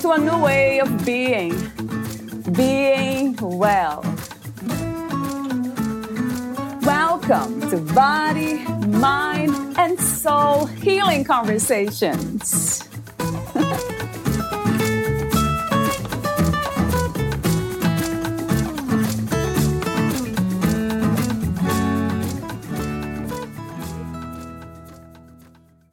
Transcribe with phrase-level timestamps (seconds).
[0.00, 1.50] to a new way of being,
[2.52, 4.02] being well.
[6.82, 12.88] Welcome to Body, Mind, and Soul Healing Conversations.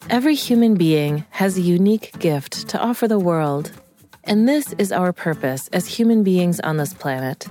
[0.10, 3.72] Every human being has a unique gift to offer the world.
[4.28, 7.48] And this is our purpose as human beings on this planet.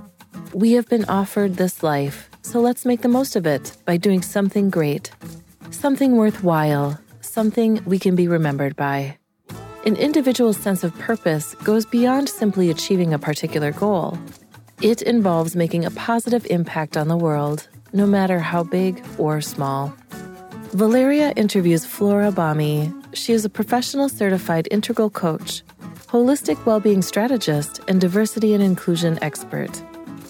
[0.52, 4.20] We have been offered this life, so let's make the most of it by doing
[4.20, 5.10] something great,
[5.70, 9.16] something worthwhile, something we can be remembered by.
[9.86, 14.18] An individual's sense of purpose goes beyond simply achieving a particular goal.
[14.83, 19.94] It involves making a positive impact on the world, no matter how big or small.
[20.72, 22.92] Valeria interviews Flora Bami.
[23.14, 25.62] She is a professional certified integral coach
[26.08, 29.82] holistic well being strategist, and diversity and inclusion expert.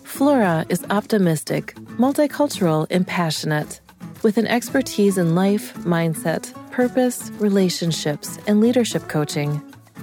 [0.04, 3.80] Flora is optimistic, multicultural, and passionate,
[4.22, 9.60] with an expertise in life, mindset, purpose, relationships, and leadership coaching.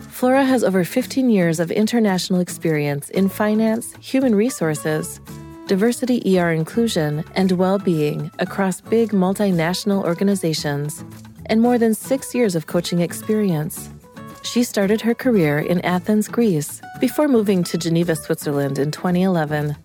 [0.09, 5.19] Flora has over 15 years of international experience in finance, human resources,
[5.67, 11.03] diversity ER inclusion, and well being across big multinational organizations,
[11.47, 13.89] and more than six years of coaching experience.
[14.44, 19.75] She started her career in Athens, Greece, before moving to Geneva, Switzerland in 2011.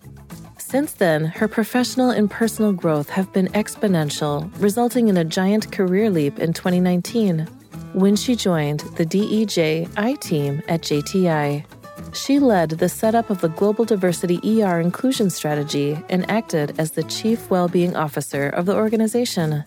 [0.57, 6.09] Since then, her professional and personal growth have been exponential, resulting in a giant career
[6.09, 7.47] leap in 2019
[7.93, 11.65] when she joined the DEJ I team at JTI.
[12.13, 17.03] She led the setup of the Global Diversity ER Inclusion Strategy and acted as the
[17.03, 19.63] Chief Wellbeing Officer of the organization.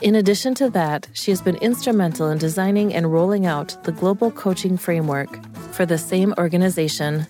[0.00, 4.30] In addition to that, she has been instrumental in designing and rolling out the global
[4.30, 5.28] coaching framework
[5.72, 7.26] for the same organization.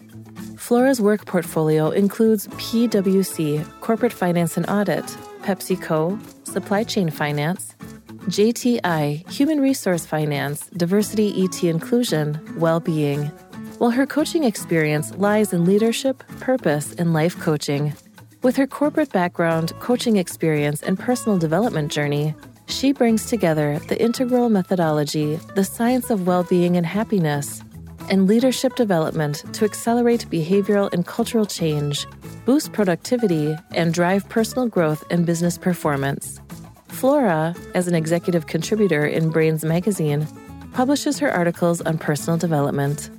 [0.58, 5.04] Flora's work portfolio includes PwC, Corporate Finance and Audit,
[5.42, 7.74] PepsiCo, Supply Chain Finance,
[8.26, 13.24] JTI, Human Resource Finance, Diversity ET Inclusion, Well-Being,
[13.78, 17.94] while her coaching experience lies in leadership, purpose, and life coaching.
[18.42, 22.34] With her corporate background, coaching experience, and personal development journey,
[22.68, 27.62] she brings together the integral methodology, the science of well being and happiness,
[28.10, 32.06] and leadership development to accelerate behavioral and cultural change,
[32.44, 36.40] boost productivity, and drive personal growth and business performance.
[36.88, 40.26] Flora, as an executive contributor in Brainz magazine,
[40.72, 43.10] publishes her articles on personal development.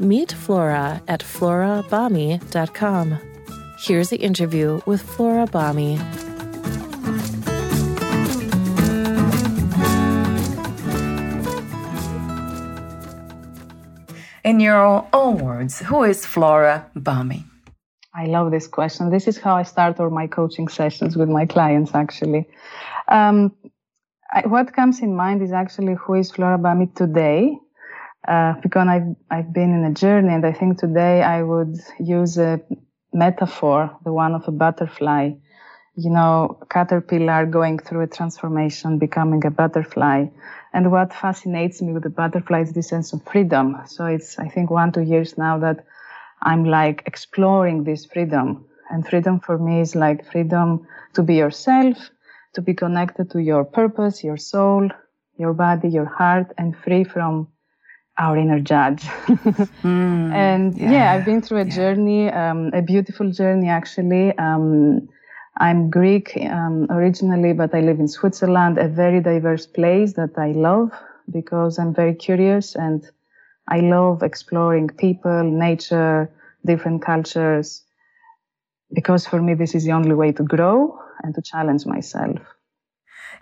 [0.00, 3.18] Meet Flora at florabami.com.
[3.78, 6.33] Here's the interview with Flora Bami.
[14.44, 17.44] In your own words, who is Flora Bami?
[18.14, 19.08] I love this question.
[19.08, 22.46] This is how I start all my coaching sessions with my clients, actually.
[23.08, 23.54] Um,
[24.30, 27.56] I, what comes in mind is actually who is Flora Bami today,
[28.28, 32.36] uh, because I've, I've been in a journey, and I think today I would use
[32.36, 32.60] a
[33.14, 35.30] metaphor, the one of a butterfly.
[35.96, 40.26] You know, caterpillar going through a transformation, becoming a butterfly.
[40.74, 43.76] And what fascinates me with the butterfly is this sense of freedom.
[43.86, 45.86] So it's, I think, one, two years now that
[46.42, 48.66] I'm like exploring this freedom.
[48.90, 51.96] And freedom for me is like freedom to be yourself,
[52.54, 54.90] to be connected to your purpose, your soul,
[55.38, 57.48] your body, your heart, and free from
[58.18, 59.02] our inner judge.
[59.82, 60.90] mm, and yeah.
[60.90, 61.12] yeah.
[61.12, 61.74] I've been through a yeah.
[61.74, 64.36] journey, um, a beautiful journey actually.
[64.38, 65.08] Um,
[65.56, 70.52] I'm Greek um, originally, but I live in Switzerland, a very diverse place that I
[70.52, 70.90] love
[71.30, 73.08] because I'm very curious and
[73.68, 76.28] I love exploring people, nature,
[76.66, 77.82] different cultures,
[78.92, 82.38] because for me, this is the only way to grow and to challenge myself.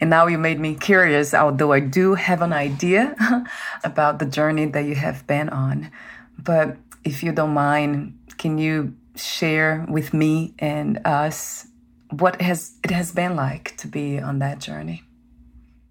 [0.01, 3.17] And now you made me curious, although I do have an idea
[3.85, 5.91] about the journey that you have been on.
[6.39, 11.69] But if you don't mind, can you share with me and us
[12.13, 15.03] what has it has been like to be on that journey?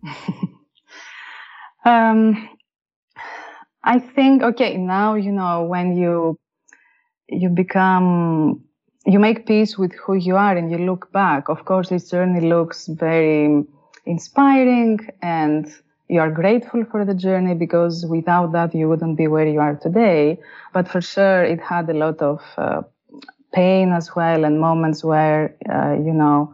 [1.86, 2.50] um,
[3.84, 6.40] I think okay now you know when you
[7.28, 8.64] you become
[9.06, 11.50] you make peace with who you are and you look back.
[11.50, 13.64] Of course, this journey looks very
[14.06, 15.74] inspiring and
[16.08, 19.76] you are grateful for the journey because without that you wouldn't be where you are
[19.76, 20.38] today.
[20.74, 22.82] But for sure, it had a lot of uh,
[23.54, 26.54] pain as well and moments where, uh, you know,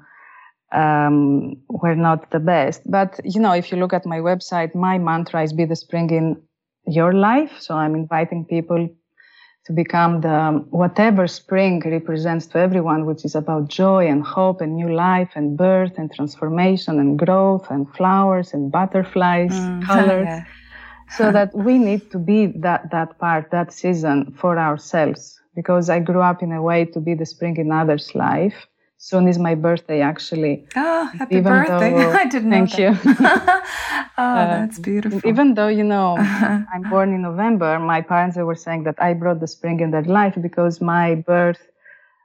[0.71, 2.81] um, were not the best.
[2.89, 6.09] But, you know, if you look at my website, my mantra is be the spring
[6.09, 6.41] in
[6.85, 7.51] your life.
[7.59, 8.89] So I'm inviting people
[9.65, 14.75] to become the whatever spring represents to everyone, which is about joy and hope and
[14.75, 20.25] new life and birth and transformation and growth and flowers and butterflies, mm, colors.
[20.25, 20.45] Yeah.
[21.17, 25.39] so that we need to be that, that part, that season for ourselves.
[25.57, 28.57] Because I grew up in a way to be the spring in others' life.
[28.99, 30.55] Soon is my birthday actually.
[30.75, 31.91] Oh happy birthday.
[31.91, 32.91] though, i didn't thank know you.
[34.23, 35.21] Oh that's beautiful.
[35.31, 36.09] even though you know
[36.73, 40.07] i'm born in november my parents were saying that i brought the spring in their
[40.19, 41.61] life because my birth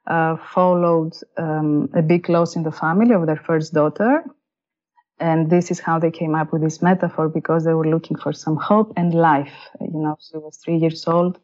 [0.06, 4.24] uh, followed um, a big loss in the family of their first daughter.
[5.20, 8.32] And this is how they came up with this metaphor because they were looking for
[8.32, 10.16] some hope and life you know.
[10.20, 11.38] She was three years old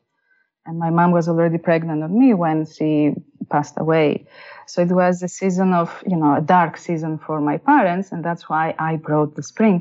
[0.69, 3.15] and my mom was already pregnant of me when she
[3.51, 4.25] passed away
[4.69, 8.23] so it was a season of, you know, a dark season for my parents, and
[8.23, 9.81] that's why I brought the spring.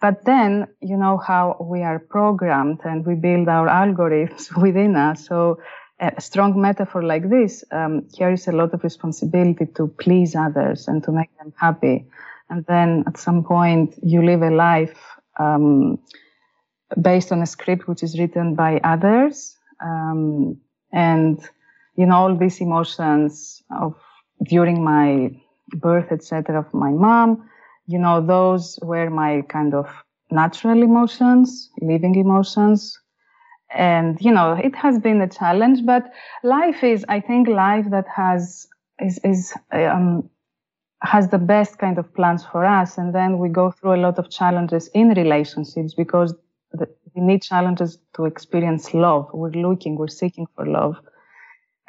[0.00, 5.26] But then, you know, how we are programmed and we build our algorithms within us.
[5.26, 5.60] So
[6.00, 11.04] a strong metaphor like this um, carries a lot of responsibility to please others and
[11.04, 12.04] to make them happy.
[12.50, 14.98] And then at some point, you live a life
[15.38, 15.98] um,
[17.00, 19.55] based on a script which is written by others.
[19.80, 20.58] Um,
[20.92, 21.40] and,
[21.96, 23.94] you know, all these emotions of
[24.44, 25.30] during my
[25.74, 27.48] birth, etc., of my mom,
[27.86, 29.88] you know, those were my kind of
[30.30, 32.98] natural emotions, living emotions.
[33.74, 36.12] And, you know, it has been a challenge, but
[36.42, 38.66] life is, I think, life that has,
[39.00, 40.28] is, is, um,
[41.02, 42.96] has the best kind of plans for us.
[42.96, 46.34] And then we go through a lot of challenges in relationships because
[47.16, 49.30] we need challenges to experience love.
[49.32, 50.96] We're looking, we're seeking for love.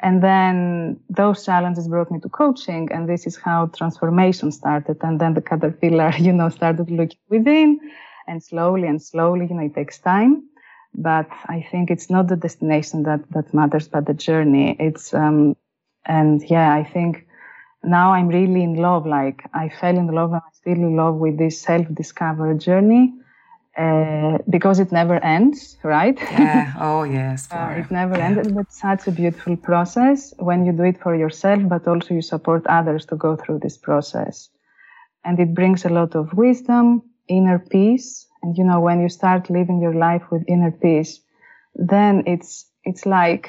[0.00, 4.96] And then those challenges brought me to coaching, and this is how transformation started.
[5.02, 7.78] And then the caterpillar, you know, started looking within,
[8.26, 10.44] and slowly and slowly, you know, it takes time.
[10.94, 14.76] But I think it's not the destination that that matters, but the journey.
[14.80, 15.56] It's um,
[16.06, 17.26] and yeah, I think
[17.82, 19.04] now I'm really in love.
[19.04, 23.12] Like I fell in love, and I'm still in love with this self-discovery journey
[23.78, 26.18] uh, because it never ends, right?
[26.32, 26.72] Yeah.
[26.80, 27.48] Oh, yes.
[27.52, 28.26] uh, it never yeah.
[28.26, 32.22] ends, but such a beautiful process when you do it for yourself, but also you
[32.22, 34.48] support others to go through this process.
[35.24, 38.26] And it brings a lot of wisdom, inner peace.
[38.42, 41.20] And you know, when you start living your life with inner peace,
[41.74, 43.48] then it's, it's like,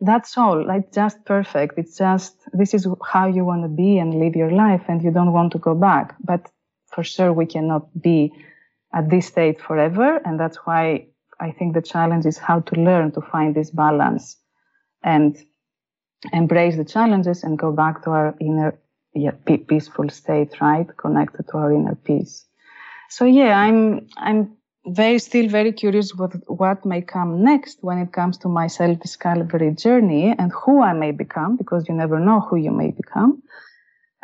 [0.00, 1.76] that's all, like just perfect.
[1.76, 5.10] It's just, this is how you want to be and live your life and you
[5.10, 6.14] don't want to go back.
[6.24, 6.50] But
[6.86, 8.32] for sure, we cannot be
[8.92, 10.16] at this state forever.
[10.24, 11.06] And that's why
[11.38, 14.36] I think the challenge is how to learn to find this balance
[15.02, 15.36] and
[16.32, 18.78] embrace the challenges and go back to our inner
[19.14, 20.86] yeah, peaceful state, right?
[20.96, 22.44] Connected to our inner peace.
[23.08, 28.12] So yeah, I'm, I'm very, still very curious what, what may come next when it
[28.12, 32.56] comes to my self-discovery journey and who I may become, because you never know who
[32.56, 33.42] you may become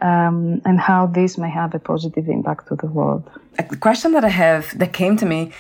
[0.02, 3.28] um, and how this may have a positive impact to the world.
[3.58, 5.52] A question that I have that came to me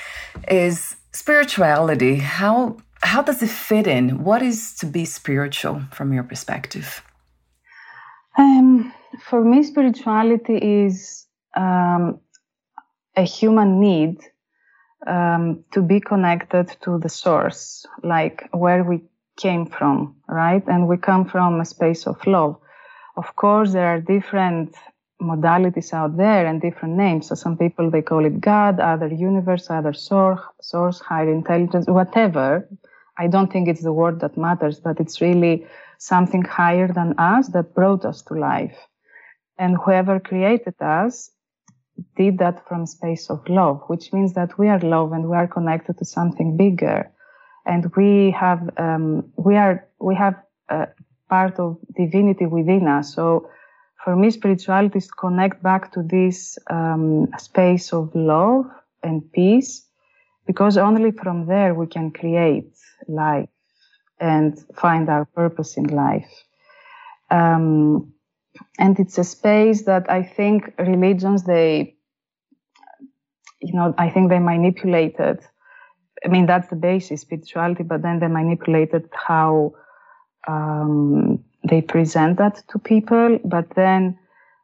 [0.48, 2.16] is spirituality.
[2.16, 4.24] How how does it fit in?
[4.24, 7.02] What is to be spiritual from your perspective?
[8.38, 8.92] Um,
[9.28, 11.26] for me, spirituality is
[11.56, 12.20] um,
[13.16, 14.18] a human need
[15.06, 19.02] um, to be connected to the source, like where we
[19.36, 20.62] came from, right?
[20.66, 22.58] And we come from a space of love.
[23.16, 24.74] Of course, there are different
[25.20, 27.28] modalities out there and different names.
[27.28, 32.68] So some people they call it God, other universe, other source, source, higher intelligence, whatever.
[33.18, 35.66] I don't think it's the word that matters, but it's really
[35.98, 38.76] something higher than us that brought us to life.
[39.58, 41.30] And whoever created us
[42.16, 45.46] did that from space of love, which means that we are love and we are
[45.46, 47.10] connected to something bigger.
[47.64, 50.34] And we have, um, we are, we have
[50.68, 50.86] uh,
[51.28, 53.14] part of divinity within us.
[53.14, 53.48] So
[54.04, 58.66] for me, spirituality is to connect back to this um, space of love
[59.02, 59.86] and peace,
[60.46, 62.72] because only from there we can create
[63.08, 63.48] life
[64.20, 66.30] and find our purpose in life.
[67.30, 68.12] Um,
[68.78, 71.96] and it's a space that I think religions, they,
[73.60, 75.40] you know, I think they manipulated.
[76.24, 79.74] I mean, that's the basis, spirituality, but then they manipulated how
[80.46, 83.38] um, they present that to people.
[83.44, 84.18] But then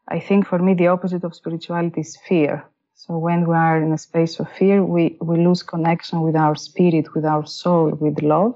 [0.09, 2.65] I think for me, the opposite of spirituality is fear.
[2.95, 6.55] So when we are in a space of fear, we, we lose connection with our
[6.55, 8.55] spirit, with our soul, with love.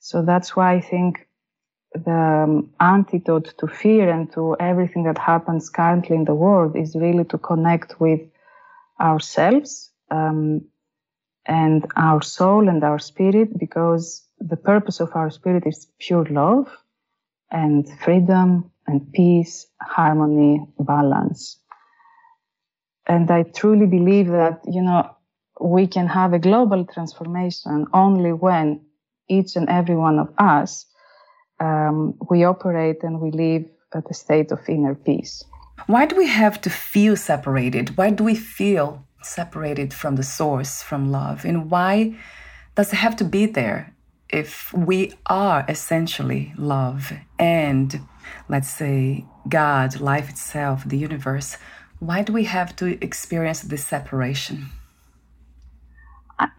[0.00, 1.26] So that's why I think
[1.94, 6.94] the um, antidote to fear and to everything that happens currently in the world is
[6.94, 8.20] really to connect with
[9.00, 10.62] ourselves um,
[11.46, 16.68] and our soul and our spirit because the purpose of our spirit is pure love
[17.50, 21.58] and freedom and peace, harmony, balance.
[23.06, 25.10] And I truly believe that, you know,
[25.60, 28.80] we can have a global transformation only when
[29.28, 30.86] each and every one of us
[31.60, 33.64] um, we operate and we live
[33.94, 35.42] at a state of inner peace.
[35.86, 37.96] Why do we have to feel separated?
[37.96, 41.44] Why do we feel separated from the source, from love?
[41.44, 42.16] And why
[42.74, 43.95] does it have to be there
[44.30, 48.00] if we are essentially love and,
[48.48, 51.56] let's say, God, life itself, the universe?
[51.98, 54.66] Why do we have to experience this separation?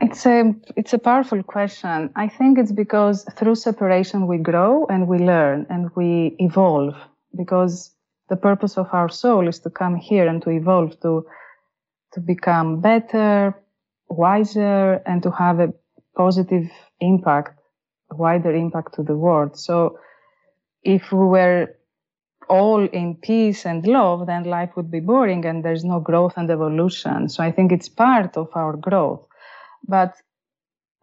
[0.01, 2.09] It's a it's a powerful question.
[2.15, 6.95] I think it's because through separation we grow and we learn and we evolve
[7.38, 7.93] because
[8.29, 11.27] the purpose of our soul is to come here and to evolve to
[12.13, 13.53] to become better,
[14.09, 15.71] wiser and to have a
[16.15, 17.59] positive impact,
[18.11, 19.57] wider impact to the world.
[19.57, 19.99] So
[20.83, 21.75] if we were
[22.49, 26.49] all in peace and love, then life would be boring and there's no growth and
[26.49, 27.29] evolution.
[27.29, 29.25] So I think it's part of our growth.
[29.87, 30.15] But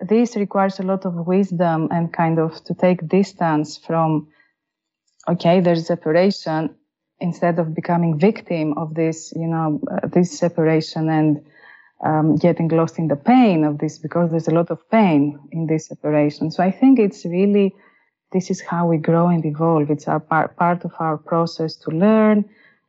[0.01, 4.29] this requires a lot of wisdom and kind of to take distance from,
[5.29, 6.75] okay, there's separation
[7.21, 11.45] instead of becoming victim of this, you know, uh, this separation and
[12.05, 15.67] um, getting lost in the pain of this because there's a lot of pain in
[15.67, 16.51] this separation.
[16.51, 17.75] So I think it's really,
[18.33, 19.91] this is how we grow and evolve.
[19.91, 22.45] It's our part, part of our process to learn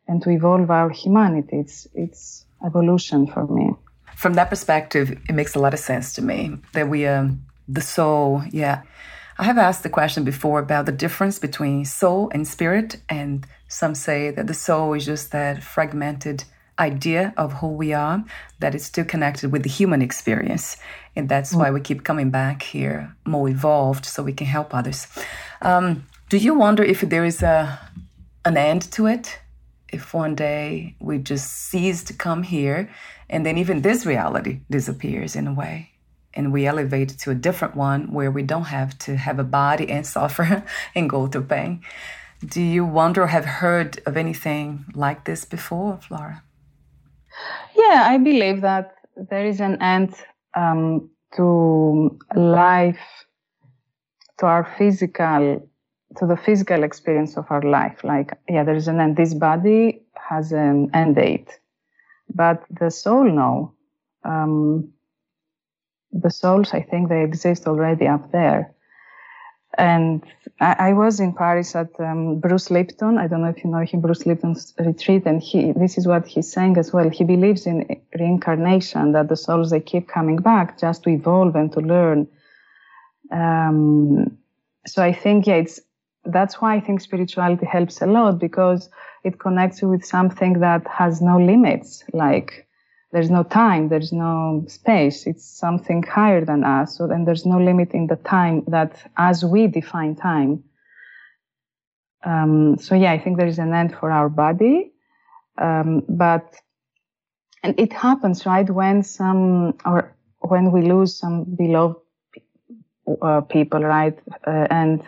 [0.07, 1.57] and to evolve our humanity.
[1.57, 3.71] It's, it's evolution for me
[4.15, 7.81] from that perspective, it makes a lot of sense to me that we, um, the
[7.81, 8.81] soul, yeah.
[9.37, 13.93] I have asked the question before about the difference between soul and spirit, and some
[13.93, 16.45] say that the soul is just that fragmented
[16.79, 18.23] idea of who we are,
[18.59, 20.77] that is still connected with the human experience.
[21.15, 25.07] And that's why we keep coming back here, more evolved, so we can help others.
[25.61, 27.79] Um, do you wonder if there is a
[28.43, 29.39] an end to it?
[29.91, 32.89] If one day we just cease to come here
[33.29, 35.91] and then even this reality disappears in a way.
[36.33, 39.89] And we elevate to a different one where we don't have to have a body
[39.89, 40.63] and suffer
[40.93, 41.81] and go through pain.
[42.45, 46.43] Do you wonder or have heard of anything like this before, Flora?
[47.75, 48.95] Yeah, I believe that
[49.29, 50.15] there is an end
[50.55, 53.25] um, to life,
[54.39, 55.69] to our physical,
[56.17, 58.03] to the physical experience of our life.
[58.03, 59.17] Like, yeah, there is an end.
[59.17, 61.59] This body has an end date
[62.33, 63.73] but the soul, no.
[64.23, 64.91] Um,
[66.11, 68.74] the souls, I think they exist already up there.
[69.77, 70.23] And
[70.59, 73.17] I, I was in Paris at um, Bruce Lipton.
[73.17, 75.23] I don't know if you know him, Bruce Lipton's retreat.
[75.25, 77.09] And he, this is what he's saying as well.
[77.09, 81.71] He believes in reincarnation, that the souls, they keep coming back just to evolve and
[81.73, 82.27] to learn.
[83.31, 84.37] Um,
[84.87, 85.79] so I think, yeah, it's,
[86.23, 88.89] that's why I think spirituality helps a lot because
[89.23, 92.64] it connects you with something that has no limits, like
[93.15, 95.25] there's no time, there's no space.
[95.25, 96.97] It's something higher than us.
[96.97, 100.65] So then there's no limit in the time that as we define time.
[102.25, 104.91] Um, so yeah, I think there is an end for our body.
[105.57, 106.55] Um, but,
[107.63, 108.69] and it happens, right?
[108.69, 111.95] When some, or when we lose some beloved
[113.21, 114.19] uh, people, right?
[114.45, 115.01] Uh, and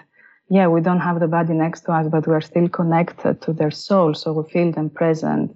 [0.50, 3.52] yeah, we don't have the body next to us, but we are still connected to
[3.52, 5.54] their soul, so we feel them present,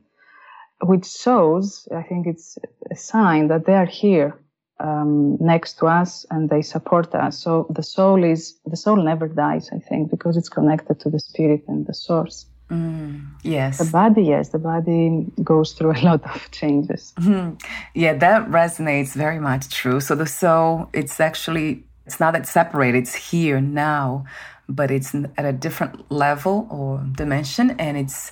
[0.81, 2.57] which shows, I think it's
[2.89, 4.39] a sign that they are here
[4.79, 7.37] um, next to us and they support us.
[7.37, 11.19] So the soul is, the soul never dies, I think, because it's connected to the
[11.19, 12.45] spirit and the source.
[12.69, 13.79] Mm, yes.
[13.79, 17.13] The body, yes, the body goes through a lot of changes.
[17.19, 17.55] Mm-hmm.
[17.93, 19.99] Yeah, that resonates very much true.
[19.99, 24.25] So the soul, it's actually, it's not that separated, it's here now
[24.71, 28.31] but it's at a different level or dimension and it's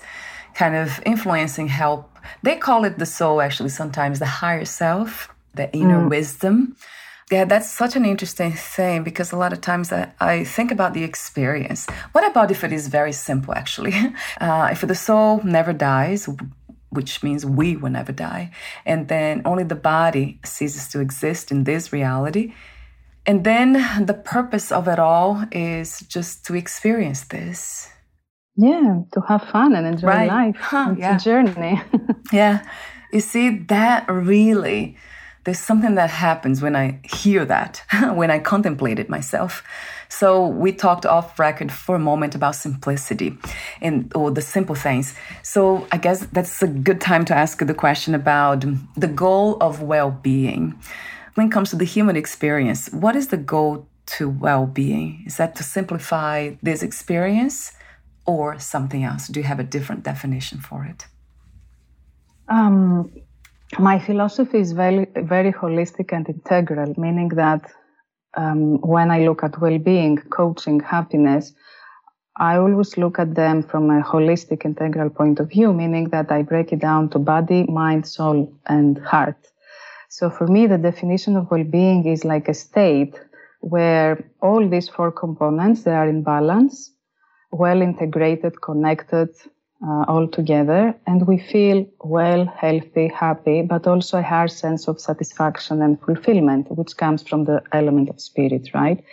[0.53, 2.08] kind of influencing help
[2.43, 6.09] they call it the soul actually sometimes the higher self the inner mm.
[6.09, 6.75] wisdom
[7.31, 10.93] yeah that's such an interesting thing because a lot of times I, I, think about
[10.93, 13.93] the experience what about if it is very simple actually
[14.41, 16.29] uh, if the soul never dies
[16.91, 18.51] which means we will never die
[18.85, 22.53] and then only the body ceases to exist in this reality
[23.29, 23.73] And then
[24.05, 27.87] the purpose of it all is just to experience this.
[28.61, 30.27] Yeah, to have fun and enjoy Right.
[30.27, 30.57] life.
[30.59, 31.15] Huh, it's yeah.
[31.15, 31.81] a journey.
[32.31, 32.59] Yeah.
[33.11, 34.95] You see, that really,
[35.43, 37.81] there's something that happens when I hear that,
[38.19, 39.63] when I contemplate it myself.
[40.09, 43.37] So we talked off record for a moment about simplicity
[43.81, 45.15] and or the simple things.
[45.41, 48.65] So I guess that's a good time to ask the question about
[48.97, 50.73] the goal of well-being.
[51.35, 53.87] When it comes to the human experience, what is the goal
[54.17, 55.23] to well-being?
[55.25, 57.71] Is that to simplify this experience
[58.29, 59.27] or something else?
[59.27, 61.05] Do you have a different definition for it?
[62.47, 63.11] Um,
[63.79, 67.61] my philosophy is very, very holistic and integral, meaning that
[68.35, 71.53] um, when I look at well-being, coaching, happiness,
[72.37, 76.41] I always look at them from a holistic, integral point of view, meaning that I
[76.43, 79.41] break it down to body, mind, soul, and heart.
[80.09, 83.15] So for me, the definition of well-being is like a state
[83.61, 86.93] where all these four components they are in balance,
[87.51, 89.29] well integrated, connected,
[89.85, 94.99] uh, all together, and we feel well, healthy, happy, but also a higher sense of
[94.99, 99.03] satisfaction and fulfillment, which comes from the element of spirit, right?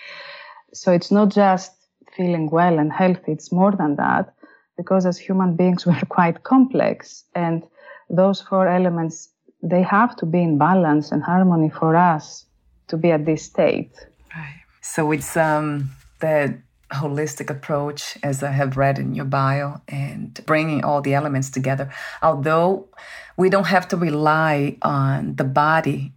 [0.72, 1.72] So it's not just
[2.16, 4.34] feeling well and healthy, it's more than that,
[4.76, 7.62] because as human beings, we're quite complex, and
[8.10, 9.30] those four elements
[9.62, 12.44] they have to be in balance and harmony for us
[12.88, 13.90] to be at this state.
[14.34, 14.62] Right.
[14.80, 15.90] So it's um,
[16.20, 16.58] the
[16.92, 21.90] holistic approach, as I have read in your bio, and bringing all the elements together.
[22.22, 22.88] Although
[23.36, 26.12] we don't have to rely on the body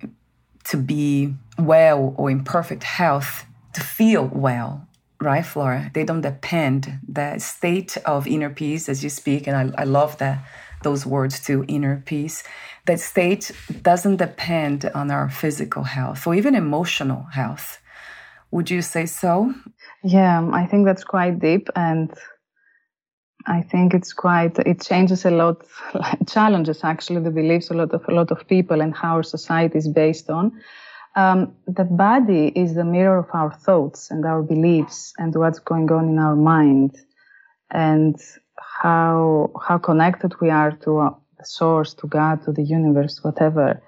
[0.65, 4.87] to be well or in perfect health to feel well,
[5.19, 5.91] right, Flora?
[5.93, 6.99] They don't depend.
[7.07, 10.45] The state of inner peace, as you speak, and I, I love that
[10.83, 12.43] those words too, inner peace.
[12.85, 17.79] That state doesn't depend on our physical health or even emotional health.
[18.51, 19.53] Would you say so?
[20.03, 22.11] Yeah, I think that's quite deep, and
[23.47, 24.57] I think it's quite.
[24.59, 25.65] It changes a lot,
[26.27, 29.77] challenges actually the beliefs a lot of a lot of people and how our society
[29.77, 30.53] is based on.
[31.15, 35.91] Um, the body is the mirror of our thoughts and our beliefs and what's going
[35.91, 36.97] on in our mind,
[37.71, 38.15] and
[38.81, 43.81] how how connected we are to uh, the source, to God, to the universe, whatever.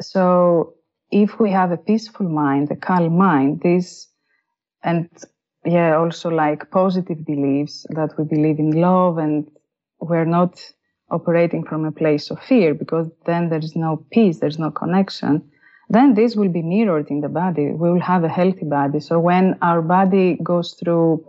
[0.00, 0.74] So
[1.10, 4.08] if we have a peaceful mind, a calm mind, this
[4.82, 5.08] and
[5.64, 9.48] yeah, also like positive beliefs that we believe in love and
[10.00, 10.60] we're not
[11.10, 15.42] operating from a place of fear because then there's no peace, there's no connection.
[15.88, 17.66] Then this will be mirrored in the body.
[17.66, 18.98] We will have a healthy body.
[18.98, 21.24] So when our body goes through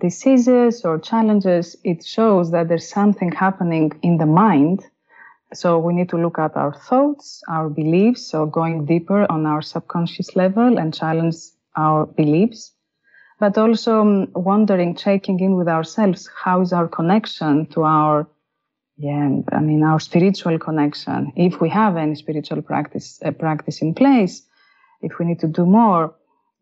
[0.00, 4.84] diseases or challenges, it shows that there's something happening in the mind.
[5.52, 9.60] So we need to look at our thoughts, our beliefs, so going deeper on our
[9.60, 11.36] subconscious level and challenge
[11.76, 12.71] our beliefs
[13.42, 18.28] but also um, wondering, checking in with ourselves, how is our connection to our,
[18.96, 21.32] yeah, I mean, our spiritual connection.
[21.34, 24.46] If we have any spiritual practice, uh, practice in place,
[25.00, 26.14] if we need to do more.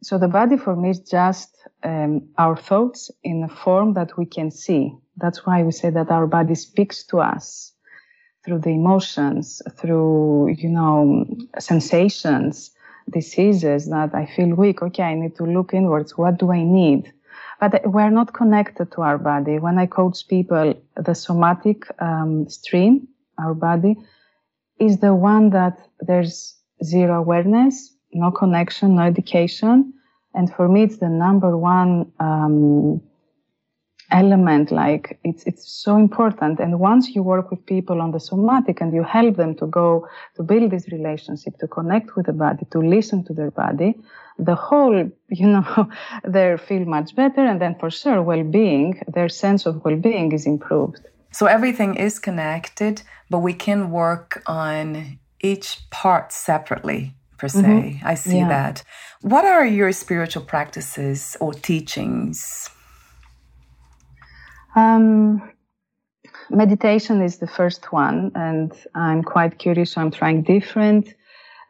[0.03, 4.25] So the body for me is just um, our thoughts in a form that we
[4.25, 4.90] can see.
[5.19, 7.75] That's why we say that our body speaks to us
[8.43, 11.27] through the emotions, through, you know,
[11.59, 12.71] sensations
[13.11, 14.83] diseases that I feel weak.
[14.83, 16.16] Okay, I need to look inwards.
[16.16, 17.12] What do I need?
[17.61, 19.59] But we're not connected to our body.
[19.59, 23.07] When I coach people, the somatic um, stream,
[23.38, 23.96] our body,
[24.79, 29.92] is the one that there's zero awareness, no connection, no education.
[30.35, 33.03] And for me, it's the number one um,
[34.11, 36.61] element like it's it's so important.
[36.61, 40.09] And once you work with people on the somatic and you help them to go
[40.37, 43.94] to build this relationship to connect with the body to listen to their body
[44.38, 45.88] the whole you know
[46.25, 47.44] they feel much better.
[47.44, 51.07] And then for sure well-being their sense of well-being is improved.
[51.33, 57.62] So everything is connected but we can work on each part separately per se.
[57.62, 58.07] Mm-hmm.
[58.07, 58.49] i see yeah.
[58.49, 58.83] that.
[59.23, 62.68] What are your spiritual practices or teachings
[64.76, 65.50] um,
[66.50, 69.92] meditation is the first one, and I'm quite curious.
[69.92, 71.14] So I'm trying different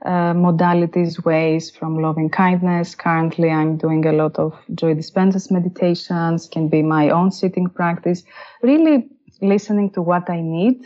[0.04, 2.94] uh, modalities, ways from loving kindness.
[2.94, 8.22] Currently, I'm doing a lot of Joe Dispenza's meditations, can be my own sitting practice,
[8.62, 9.08] really
[9.42, 10.84] listening to what I need.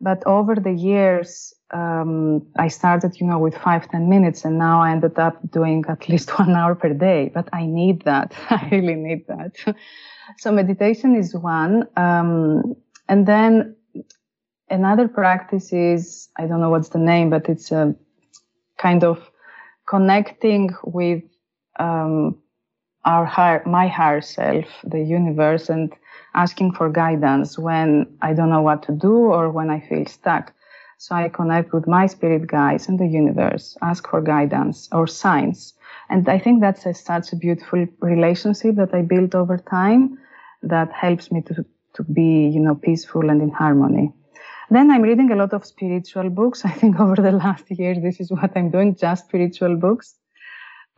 [0.00, 4.80] But over the years, um, I started, you know, with five, ten minutes, and now
[4.80, 7.30] I ended up doing at least one hour per day.
[7.34, 8.32] But I need that.
[8.50, 9.56] I really need that.
[10.36, 11.88] So meditation is one.
[11.96, 12.76] Um,
[13.08, 13.76] and then
[14.68, 17.94] another practice is, I don't know what's the name, but it's a
[18.78, 19.18] kind of
[19.86, 21.22] connecting with
[21.78, 22.38] um,
[23.04, 25.92] our higher, my higher self, the universe, and
[26.34, 30.52] asking for guidance when I don't know what to do or when I feel stuck.
[31.00, 35.74] So I connect with my spirit guides and the universe, ask for guidance or signs.
[36.10, 40.18] And I think that's a, such a beautiful relationship that I built over time
[40.62, 44.12] that helps me to, to be, you know, peaceful and in harmony.
[44.70, 46.64] Then I'm reading a lot of spiritual books.
[46.64, 50.16] I think over the last year, this is what I'm doing, just spiritual books.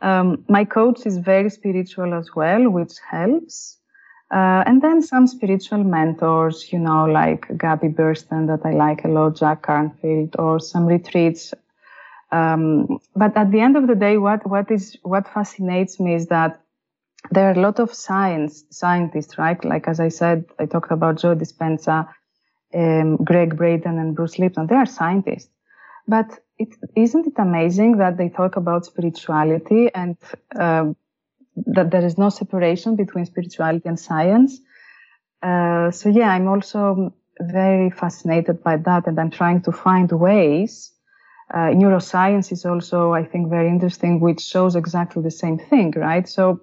[0.01, 3.77] Um, my coach is very spiritual as well, which helps.
[4.31, 9.09] Uh, and then some spiritual mentors, you know, like Gabby Bernstein that I like a
[9.09, 11.53] lot, Jack Canfield, or some retreats.
[12.31, 16.27] Um, but at the end of the day, what, what is, what fascinates me is
[16.27, 16.61] that
[17.29, 19.63] there are a lot of science, scientists, right?
[19.65, 22.07] Like, as I said, I talked about Joe Dispenza,
[22.73, 24.67] um, Gregg Braden and Bruce Lipton.
[24.67, 25.49] They are scientists.
[26.07, 30.17] But it, isn't it amazing that they talk about spirituality and
[30.57, 30.93] uh,
[31.55, 34.59] that there is no separation between spirituality and science?
[35.41, 40.91] Uh, so yeah, I'm also very fascinated by that, and I'm trying to find ways.
[41.53, 46.27] Uh, neuroscience is also, I think, very interesting, which shows exactly the same thing, right?
[46.27, 46.61] So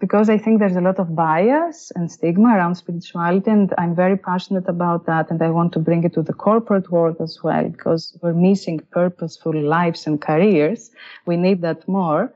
[0.00, 4.16] because I think there's a lot of bias and stigma around spirituality, and I'm very
[4.16, 7.68] passionate about that, and I want to bring it to the corporate world as well,
[7.68, 10.90] because we're missing purposeful lives and careers.
[11.26, 12.34] We need that more.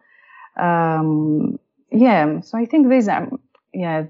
[0.59, 1.59] Um,
[1.91, 3.29] yeah, so I think these are,
[3.73, 4.07] yeah,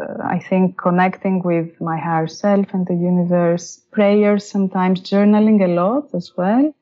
[0.00, 5.68] uh, I think connecting with my higher self and the universe, prayers sometimes, journaling a
[5.68, 6.74] lot as well,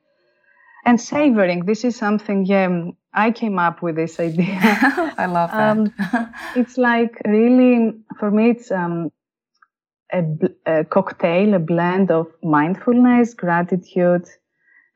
[0.84, 1.64] and savoring.
[1.64, 4.58] This is something, yeah, I came up with this idea.
[5.18, 5.76] I love that.
[5.76, 5.92] Um,
[6.54, 9.10] it's like really, for me, it's um,
[10.12, 10.24] a,
[10.66, 14.28] a, cocktail, a blend of mindfulness, gratitude,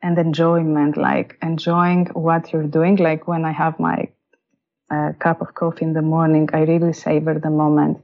[0.05, 0.97] and enjoyment.
[0.97, 2.97] Like enjoying what you're doing.
[2.97, 3.99] Like when I have my
[4.95, 8.03] uh, cup of coffee in the morning, I really savor the moment.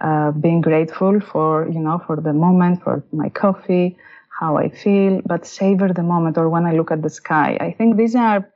[0.00, 3.96] Uh, being grateful for you know for the moment, for my coffee,
[4.40, 6.38] how I feel, but savor the moment.
[6.38, 8.48] Or when I look at the sky, I think these are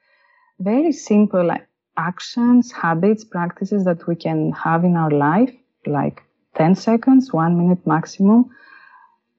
[0.60, 1.50] very simple
[1.96, 5.52] actions, habits, practices that we can have in our life,
[5.84, 6.22] like
[6.56, 8.50] 10 seconds, one minute maximum,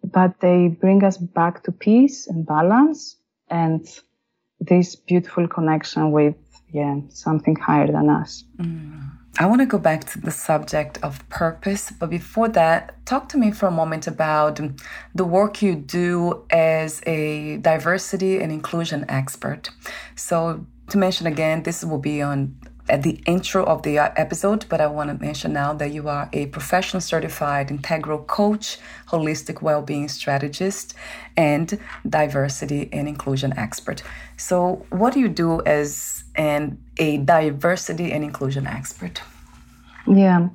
[0.03, 3.17] but they bring us back to peace and balance
[3.49, 3.87] and
[4.59, 6.35] this beautiful connection with
[6.71, 8.43] yeah something higher than us.
[8.57, 9.11] Mm.
[9.39, 13.37] I want to go back to the subject of purpose, but before that, talk to
[13.37, 14.59] me for a moment about
[15.15, 19.71] the work you do as a diversity and inclusion expert.
[20.15, 22.59] So, to mention again, this will be on
[22.89, 26.09] at the intro of the uh, episode, but I want to mention now that you
[26.09, 30.93] are a professional certified integral coach, holistic well-being strategist,
[31.37, 34.03] and diversity and inclusion expert.
[34.37, 39.21] So, what do you do as an a diversity and inclusion expert?
[40.05, 40.49] Yeah.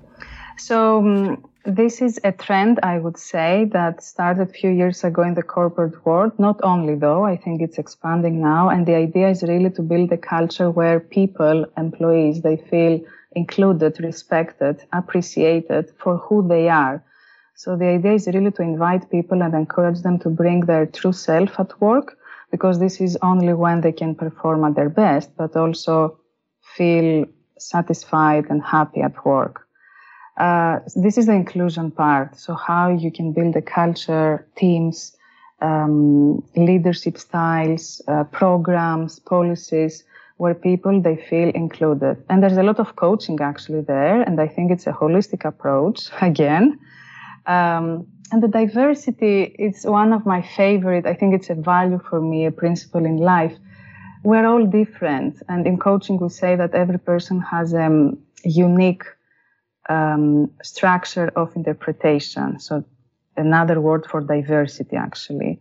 [0.59, 5.22] So, um, this is a trend, I would say, that started a few years ago
[5.22, 6.33] in the corporate world.
[6.38, 8.70] Not only though, I think it's expanding now.
[8.70, 13.00] And the idea is really to build a culture where people, employees, they feel
[13.33, 17.04] included, respected, appreciated for who they are.
[17.54, 21.12] So the idea is really to invite people and encourage them to bring their true
[21.12, 22.16] self at work
[22.50, 26.18] because this is only when they can perform at their best, but also
[26.76, 27.26] feel
[27.59, 29.67] satisfied and happy at work.
[30.38, 32.38] Uh, this is the inclusion part.
[32.38, 35.16] So how you can build a culture, teams,
[35.61, 40.05] um, leadership styles, uh, programs, policies
[40.37, 42.22] where people they feel included.
[42.31, 46.09] And there's a lot of coaching actually there, and I think it's a holistic approach
[46.20, 46.79] again.
[47.46, 51.07] Um, and the diversity it's one of my favorite.
[51.07, 53.57] I think it's a value for me, a principle in life.
[54.22, 59.03] We're all different, and in coaching we say that every person has a um, unique
[59.88, 62.59] um, structure of interpretation.
[62.61, 62.85] So
[63.37, 65.61] another word for diversity, actually.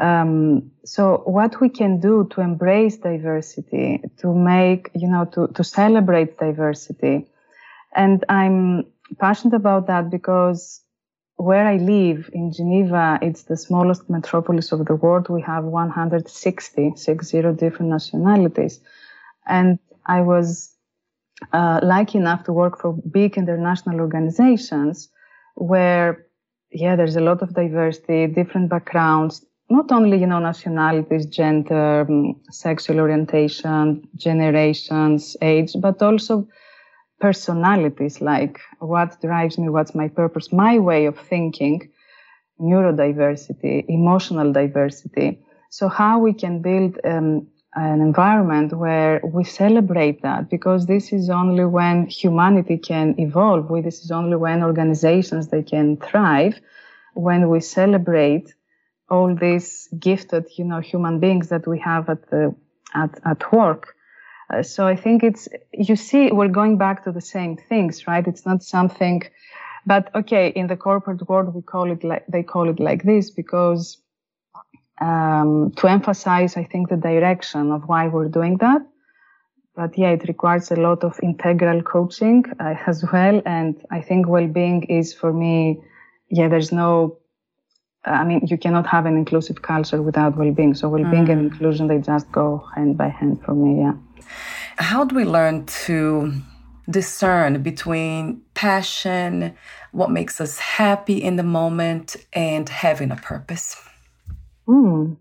[0.00, 5.62] Um, so what we can do to embrace diversity, to make, you know, to, to
[5.62, 7.26] celebrate diversity.
[7.94, 8.86] And I'm
[9.20, 10.80] passionate about that because
[11.36, 15.28] where I live in Geneva, it's the smallest metropolis of the world.
[15.28, 18.80] We have 160, 60 different nationalities.
[19.46, 20.73] And I was
[21.52, 25.08] uh, lucky enough to work for big international organizations
[25.56, 26.26] where,
[26.70, 32.40] yeah, there's a lot of diversity, different backgrounds, not only, you know, nationalities, gender, um,
[32.50, 36.46] sexual orientation, generations, age, but also
[37.20, 41.88] personalities like what drives me, what's my purpose, my way of thinking,
[42.60, 45.40] neurodiversity, emotional diversity.
[45.70, 51.28] So how we can build um, an environment where we celebrate that because this is
[51.28, 56.60] only when humanity can evolve this is only when organizations they can thrive
[57.14, 58.54] when we celebrate
[59.10, 62.54] all these gifted you know human beings that we have at the
[62.94, 63.94] at, at work.
[64.52, 68.26] Uh, so i think it's you see we're going back to the same things right?
[68.26, 69.22] It's not something
[69.86, 73.30] but okay in the corporate world we call it like they call it like this
[73.30, 73.98] because
[75.00, 78.82] um, to emphasize, I think, the direction of why we're doing that.
[79.76, 83.42] But yeah, it requires a lot of integral coaching uh, as well.
[83.44, 85.80] And I think well-being is for me,
[86.30, 87.18] yeah, there's no,
[88.04, 90.74] I mean, you cannot have an inclusive culture without well-being.
[90.74, 91.32] So well-being mm.
[91.32, 93.80] and inclusion, they just go hand by hand for me.
[93.80, 93.94] Yeah.
[94.76, 96.32] How do we learn to
[96.88, 99.56] discern between passion,
[99.90, 103.76] what makes us happy in the moment, and having a purpose?
[104.66, 105.14] Hmm,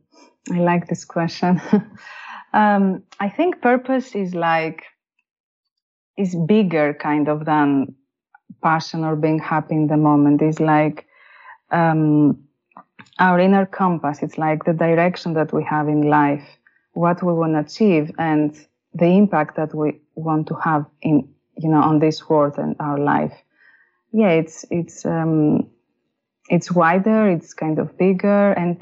[0.52, 1.62] I like this question.
[2.54, 4.84] um, I think purpose is like
[6.18, 7.96] is bigger kind of than
[8.62, 10.42] passion or being happy in the moment.
[10.42, 11.06] Is like
[11.72, 12.44] um,
[13.20, 14.24] our inner compass.
[14.24, 16.46] It's like the direction that we have in life,
[16.94, 18.56] what we want to achieve, and
[18.94, 21.28] the impact that we want to have in
[21.58, 23.34] you know on this world and our life.
[24.14, 25.68] Yeah, it's it's um,
[26.50, 27.30] it's wider.
[27.30, 28.82] It's kind of bigger and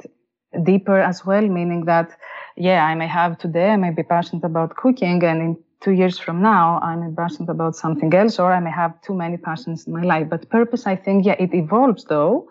[0.63, 2.11] deeper as well, meaning that,
[2.55, 6.17] yeah, I may have today, I may be passionate about cooking, and in two years
[6.19, 9.93] from now, I'm passionate about something else, or I may have too many passions in
[9.93, 10.29] my life.
[10.29, 12.49] But purpose, I think, yeah, it evolves though,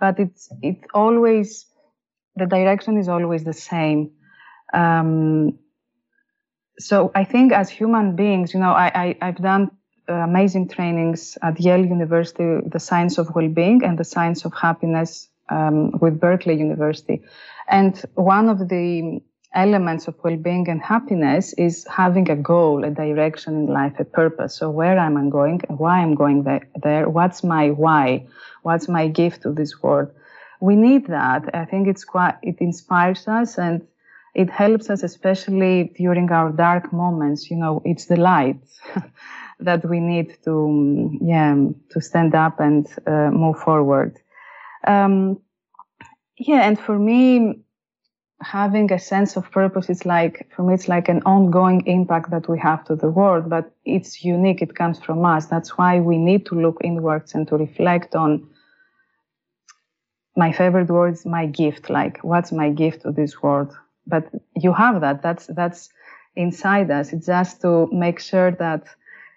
[0.00, 1.66] but it's, it always,
[2.36, 4.10] the direction is always the same.
[4.74, 5.58] Um,
[6.78, 9.70] so I think as human beings, you know, I, I, have done
[10.08, 15.76] amazing trainings at Yale University, the science of well-being and the science of happiness um,
[16.00, 17.22] with Berkeley University.
[17.68, 19.20] And one of the
[19.54, 24.54] elements of well-being and happiness is having a goal, a direction in life, a purpose.
[24.56, 25.60] So where am I going?
[25.68, 26.42] Why am I'm going
[26.82, 27.08] there?
[27.08, 28.26] What's my why?
[28.62, 30.08] What's my gift to this world?
[30.60, 31.42] We need that.
[31.54, 33.82] I think it's quite, it inspires us and
[34.34, 37.50] it helps us, especially during our dark moments.
[37.50, 38.62] You know, it's the light
[39.60, 41.56] that we need to, yeah,
[41.90, 44.18] to stand up and uh, move forward.
[44.86, 45.41] Um,
[46.38, 47.62] yeah, and for me,
[48.42, 52.48] having a sense of purpose is like for me it's like an ongoing impact that
[52.48, 54.62] we have to the world but it's unique.
[54.62, 55.46] It comes from us.
[55.46, 58.48] That's why we need to look inwards and to reflect on
[60.36, 63.76] my favorite words my gift like what's my gift to this world?
[64.06, 65.22] But you have that.
[65.22, 65.88] That's that's
[66.34, 67.12] inside us.
[67.12, 68.86] It's just to make sure that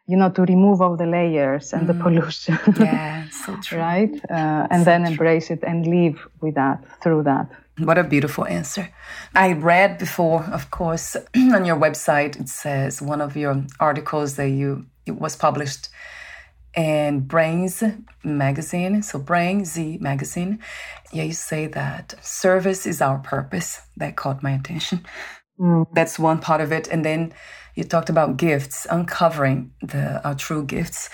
[0.08, 1.88] you know, to remove all the layers and mm.
[1.88, 2.58] the pollution.
[2.80, 3.80] yeah, so true.
[3.80, 4.14] right?
[4.30, 5.56] Uh, and so then embrace true.
[5.56, 7.50] it and live with that, through that.
[7.78, 8.90] What a beautiful answer.
[9.34, 14.50] I read before, of course, on your website, it says one of your articles that
[14.50, 15.90] you, it was published
[16.76, 17.84] in Brainz
[18.24, 19.02] magazine.
[19.02, 20.60] So Brain Z magazine.
[21.12, 23.82] Yeah, you say that service is our purpose.
[23.98, 25.06] That caught my attention.
[25.60, 25.88] Mm.
[25.94, 26.88] That's one part of it.
[26.88, 27.34] And then
[27.76, 31.10] you talked about gifts, uncovering the our true gifts.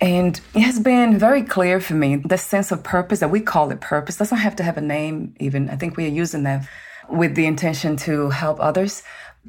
[0.00, 3.70] And it has been very clear for me the sense of purpose that we call
[3.70, 5.70] it purpose doesn't have to have a name, even.
[5.70, 6.66] I think we are using that
[7.08, 9.02] with the intention to help others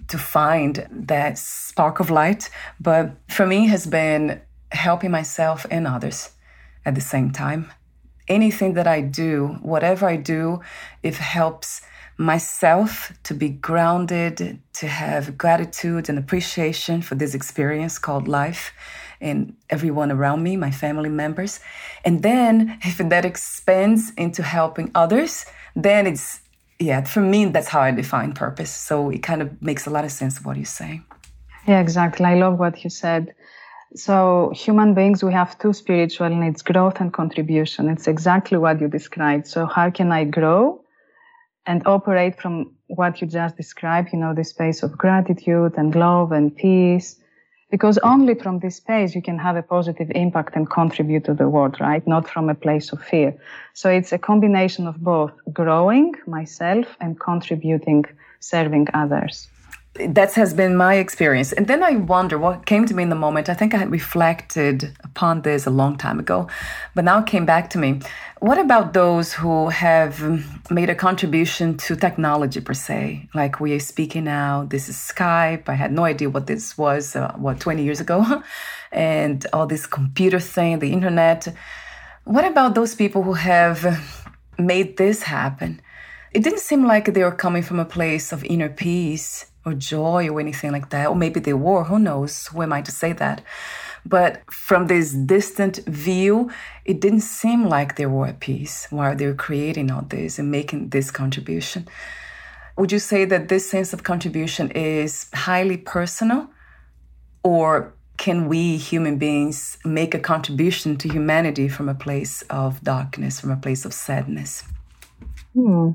[0.07, 2.49] to find that spark of light.
[2.79, 6.31] But for me, has been helping myself and others
[6.85, 7.71] at the same time.
[8.27, 10.61] Anything that I do, whatever I do,
[11.01, 11.81] if it helps
[12.17, 18.71] myself to be grounded, to have gratitude and appreciation for this experience called life
[19.19, 21.59] and everyone around me, my family members.
[22.03, 25.45] And then if that expands into helping others,
[25.75, 26.41] then it's,
[26.79, 28.71] yeah, for me, that's how I define purpose.
[28.71, 31.01] So it kind of makes a lot of sense what you say.
[31.67, 32.25] Yeah, exactly.
[32.25, 33.33] I love what you said.
[33.95, 37.89] So, human beings, we have two spiritual needs growth and contribution.
[37.89, 39.45] It's exactly what you described.
[39.45, 40.82] So, how can I grow?
[41.65, 46.31] And operate from what you just described, you know, the space of gratitude and love
[46.31, 47.19] and peace.
[47.71, 51.49] Because only from this space you can have a positive impact and contribute to the
[51.49, 52.05] world, right?
[52.05, 53.35] Not from a place of fear.
[53.73, 58.05] So it's a combination of both growing myself and contributing,
[58.39, 59.47] serving others
[59.95, 61.53] that has been my experience.
[61.53, 63.47] And then I wonder what came to me in the moment.
[63.47, 66.47] I think I had reflected upon this a long time ago,
[66.95, 67.99] but now it came back to me.
[68.39, 70.19] What about those who have
[70.71, 73.29] made a contribution to technology per se?
[73.35, 75.69] Like we are speaking now, this is Skype.
[75.69, 78.41] I had no idea what this was, uh, what, 20 years ago?
[78.91, 81.47] and all this computer thing, the internet.
[82.23, 84.01] What about those people who have
[84.57, 85.81] made this happen?
[86.31, 90.29] It didn't seem like they were coming from a place of inner peace or joy
[90.29, 91.07] or anything like that.
[91.07, 92.47] Or maybe they were, who knows?
[92.47, 93.41] Who am I to say that?
[94.05, 96.51] But from this distant view,
[96.83, 100.51] it didn't seem like they were at peace while they were creating all this and
[100.51, 101.87] making this contribution.
[102.77, 106.49] Would you say that this sense of contribution is highly personal?
[107.43, 113.39] Or can we human beings make a contribution to humanity from a place of darkness,
[113.39, 114.63] from a place of sadness?
[115.53, 115.91] Hmm.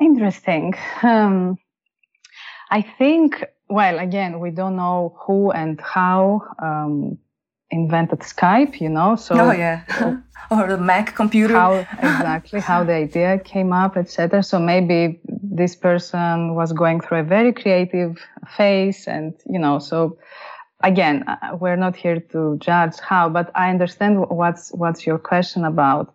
[0.00, 0.74] Interesting.
[1.02, 1.58] Um,
[2.70, 7.18] I think, well, again, we don't know who and how um,
[7.70, 9.16] invented Skype, you know.
[9.16, 9.84] So, oh yeah,
[10.50, 11.54] or the Mac computer.
[11.54, 14.42] How exactly how the idea came up, etc.
[14.42, 18.18] So maybe this person was going through a very creative
[18.56, 20.18] phase, and you know, so
[20.82, 25.64] again, uh, we're not here to judge how, but I understand what's what's your question
[25.64, 26.14] about.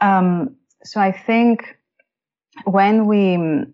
[0.00, 1.76] Um, so I think
[2.64, 3.66] when we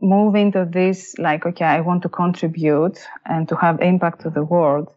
[0.00, 4.42] move into this, like, okay, I want to contribute and to have impact to the
[4.44, 4.92] world,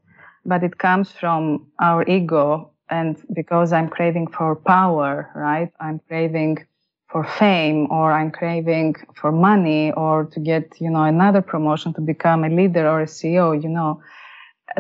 [0.46, 5.72] but it comes from our ego, and because I'm craving for power, right?
[5.80, 6.66] I'm craving
[7.12, 12.02] for fame or I'm craving for money or to get, you know, another promotion to
[12.02, 14.02] become a leader or a CEO, you know,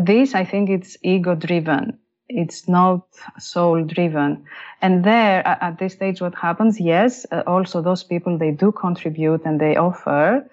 [0.02, 1.98] this, I think it's ego driven.
[2.30, 3.08] It's not
[3.40, 4.46] soul driven.
[4.82, 6.80] And there, at this stage, what happens?
[6.80, 10.48] Yes, uh, also those people, they do contribute and they offer,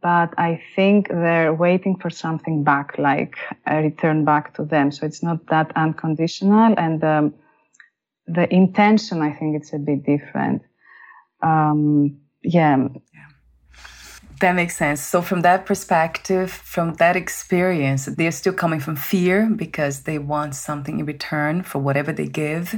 [0.00, 4.90] but I think they're waiting for something back, like a return back to them.
[4.90, 6.74] So it's not that unconditional.
[6.78, 7.34] And um,
[8.26, 10.62] the intention, I think it's a bit different.
[11.42, 12.88] Um, yeah.
[14.40, 15.02] That makes sense.
[15.02, 20.54] So, from that perspective, from that experience, they're still coming from fear because they want
[20.54, 22.74] something in return for whatever they give.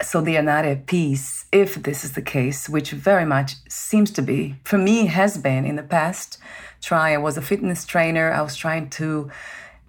[0.00, 4.12] So, they are not at peace if this is the case, which very much seems
[4.12, 4.54] to be.
[4.62, 6.38] For me, has been in the past.
[6.80, 9.32] Try, I was a fitness trainer, I was trying to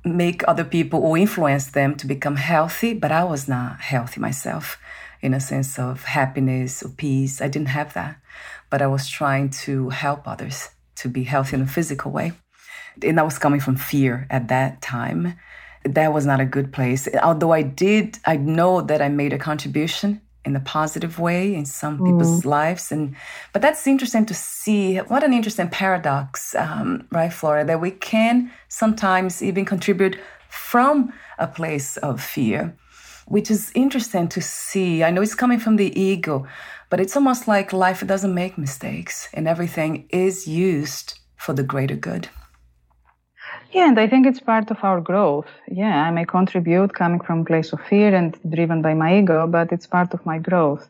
[0.04, 4.80] make other people or influence them to become healthy, but I was not healthy myself
[5.22, 7.42] in a sense of happiness or peace.
[7.42, 8.16] I didn't have that,
[8.72, 12.34] but I was trying to help others to be healthy in a physical way.
[13.04, 15.36] And that was coming from fear at that time.
[15.84, 17.08] That was not a good place.
[17.24, 21.66] Although I did, I know that I made a contribution in a positive way in
[21.66, 22.06] some mm.
[22.06, 23.16] people's lives and
[23.54, 28.50] but that's interesting to see what an interesting paradox um, right flora that we can
[28.70, 32.74] sometimes even contribute from a place of fear
[33.28, 36.48] which is interesting to see i know it's coming from the ego
[36.90, 41.96] but it's almost like life doesn't make mistakes and everything is used for the greater
[41.96, 42.30] good.
[43.72, 45.48] Yeah, and I think it's part of our growth.
[45.68, 49.46] Yeah, I may contribute coming from a place of fear and driven by my ego,
[49.46, 50.90] but it's part of my growth.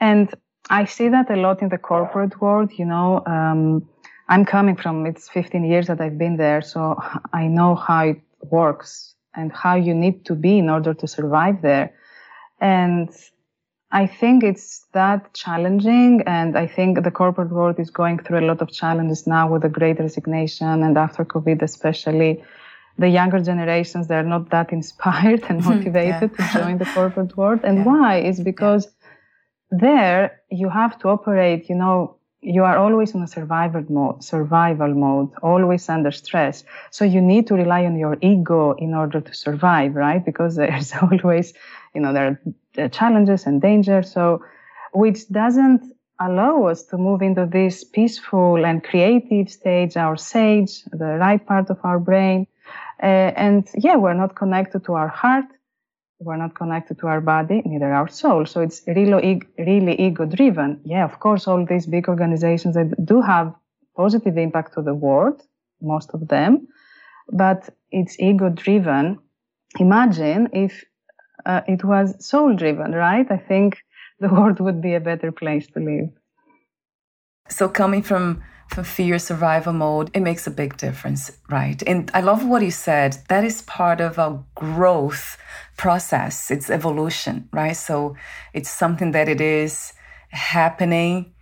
[0.00, 0.32] And
[0.70, 2.70] I see that a lot in the corporate world.
[2.78, 3.88] You know, um,
[4.28, 6.96] I'm coming from, it's 15 years that I've been there, so
[7.32, 11.60] I know how it works and how you need to be in order to survive
[11.62, 11.92] there.
[12.60, 13.10] And
[13.92, 16.22] I think it's that challenging.
[16.26, 19.62] And I think the corporate world is going through a lot of challenges now with
[19.62, 22.42] the great resignation and after COVID, especially.
[22.98, 26.46] The younger generations, they're not that inspired and motivated yeah.
[26.46, 27.60] to join the corporate world.
[27.64, 27.84] And yeah.
[27.84, 28.18] why?
[28.20, 29.78] Is because yeah.
[29.80, 34.92] there you have to operate, you know, you are always in a survival mode, survival
[34.92, 36.64] mode, always under stress.
[36.90, 40.24] So you need to rely on your ego in order to survive, right?
[40.24, 41.54] Because there's always,
[41.94, 42.40] you know, there
[42.78, 44.12] are challenges and dangers.
[44.12, 44.44] So,
[44.92, 45.82] which doesn't
[46.20, 51.70] allow us to move into this peaceful and creative stage, our sage, the right part
[51.70, 52.46] of our brain.
[53.02, 55.46] Uh, and yeah, we're not connected to our heart
[56.24, 58.46] we're not connected to our body, neither our soul.
[58.46, 60.80] So it's really, really ego driven.
[60.84, 63.54] Yeah, of course, all these big organizations that do have
[63.96, 65.42] positive impact to the world,
[65.80, 66.68] most of them,
[67.32, 69.18] but it's ego driven.
[69.78, 70.84] Imagine if
[71.46, 73.26] uh, it was soul driven, right?
[73.30, 73.78] I think
[74.20, 76.10] the world would be a better place to live.
[77.48, 81.82] So coming from for fear survival mode, it makes a big difference, right?
[81.86, 83.18] And I love what you said.
[83.28, 85.36] That is part of our growth
[85.76, 86.50] process.
[86.50, 87.76] It's evolution, right?
[87.76, 88.16] So
[88.54, 89.92] it's something that it is
[90.30, 91.34] happening,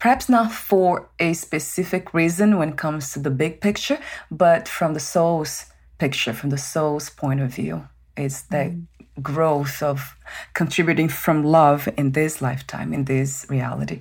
[0.00, 3.98] perhaps not for a specific reason when it comes to the big picture,
[4.30, 5.66] but from the soul's
[5.98, 7.86] picture, from the soul's point of view.
[8.16, 8.86] It's that mm.
[9.22, 10.16] Growth of
[10.54, 14.00] contributing from love in this lifetime, in this reality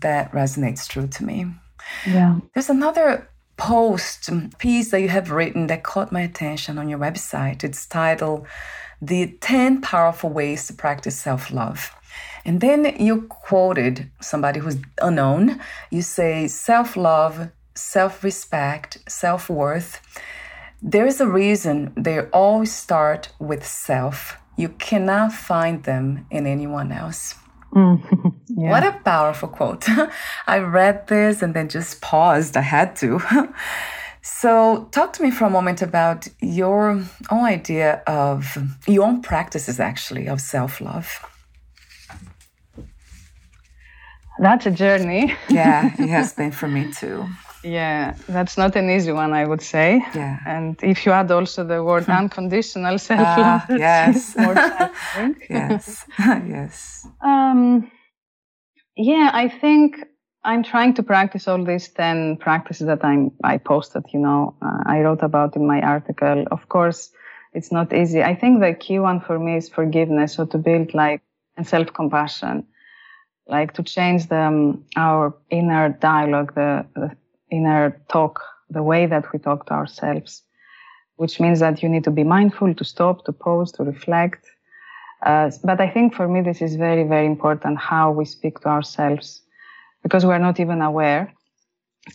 [0.00, 1.46] that resonates true to me.
[2.06, 2.38] Yeah.
[2.54, 6.98] There's another post um, piece that you have written that caught my attention on your
[6.98, 7.64] website.
[7.64, 8.46] It's titled
[9.00, 11.94] The 10 Powerful Ways to Practice Self Love.
[12.44, 15.60] And then you quoted somebody who's unknown.
[15.90, 20.00] You say, Self love self respect, self worth,
[20.82, 24.36] there is a reason they all start with self.
[24.56, 27.34] You cannot find them in anyone else.
[27.74, 28.70] Mm, yeah.
[28.70, 29.86] What a powerful quote.
[30.46, 32.56] I read this and then just paused.
[32.56, 33.20] I had to.
[34.22, 39.80] so, talk to me for a moment about your own idea of your own practices,
[39.80, 41.24] actually, of self love.
[44.38, 45.34] That's a journey.
[45.48, 47.26] yeah, it has been for me too.
[47.64, 50.04] Yeah, that's not an easy one, I would say.
[50.14, 50.38] Yeah.
[50.46, 54.34] And if you add also the word unconditional self love, uh, yes.
[55.48, 56.04] yes.
[56.18, 57.06] yes.
[57.20, 57.90] Um,
[58.96, 60.04] yeah, I think
[60.44, 64.82] I'm trying to practice all these 10 practices that I'm, I posted, you know, uh,
[64.86, 66.44] I wrote about in my article.
[66.50, 67.10] Of course,
[67.54, 68.22] it's not easy.
[68.22, 70.34] I think the key one for me is forgiveness.
[70.34, 71.22] So to build like
[71.56, 72.66] and self compassion,
[73.46, 77.16] like to change the, um, our inner dialogue, the, the
[77.52, 78.40] inner talk,
[78.70, 80.42] the way that we talk to ourselves,
[81.16, 84.44] which means that you need to be mindful, to stop, to pause, to reflect.
[85.22, 88.68] Uh, but I think for me, this is very, very important how we speak to
[88.68, 89.42] ourselves
[90.02, 91.32] because we're not even aware.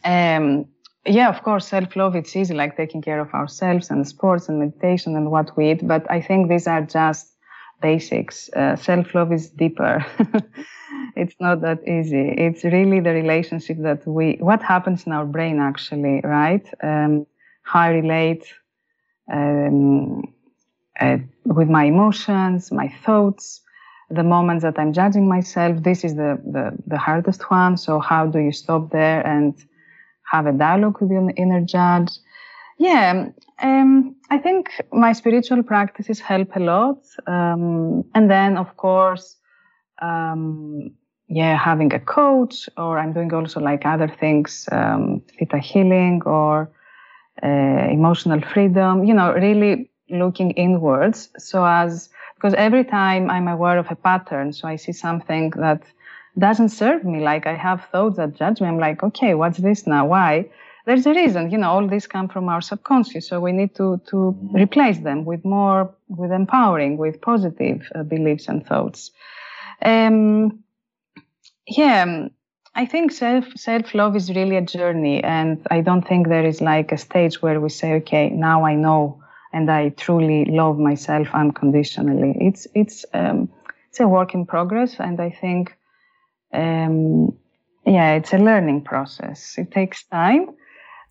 [0.04, 0.66] Um,
[1.06, 4.60] yeah, of course, self love, it's easy, like taking care of ourselves and sports and
[4.60, 5.88] meditation and what we eat.
[5.88, 7.37] But I think these are just
[7.82, 8.50] basics.
[8.56, 10.06] Uh, self love is deeper.
[11.16, 12.30] it's not that easy.
[12.38, 16.66] It's really the relationship that we, what happens in our brain actually, right?
[16.84, 17.26] Um,
[17.64, 18.46] how I relate
[19.32, 20.24] um,
[21.00, 23.62] uh, with my emotions, my thoughts,
[24.10, 25.84] the moments that I'm judging myself.
[25.84, 27.78] This is the, the, the hardest one.
[27.78, 29.56] So how do you stop there and
[30.32, 32.12] have a dialogue with your inner judge?
[32.78, 33.30] Yeah,
[33.62, 37.00] um, I think my spiritual practices help a lot.
[37.26, 39.36] Um, and then, of course,
[40.02, 40.92] um,
[41.28, 46.72] yeah, having a coach, or I'm doing also like other things, um, theta healing or
[47.44, 53.78] uh, emotional freedom, you know, really looking inwards so as, because every time I'm aware
[53.78, 55.82] of a pattern, so I see something that
[56.40, 59.86] doesn't serve me, like I have thoughts that judge me, I'm like, okay, what's this
[59.88, 60.06] now?
[60.06, 60.50] Why?
[60.88, 64.00] There's a reason, you know, all these come from our subconscious, so we need to,
[64.10, 64.18] to
[64.54, 69.12] replace them with more, with empowering, with positive uh, beliefs and thoughts.
[69.82, 70.64] Um,
[71.68, 72.30] yeah,
[72.74, 76.62] I think self self love is really a journey, and I don't think there is
[76.62, 79.22] like a stage where we say, okay, now I know
[79.52, 82.34] and I truly love myself unconditionally.
[82.40, 83.50] It's it's um,
[83.90, 85.76] it's a work in progress, and I think,
[86.54, 87.38] um,
[87.86, 89.58] yeah, it's a learning process.
[89.58, 90.56] It takes time,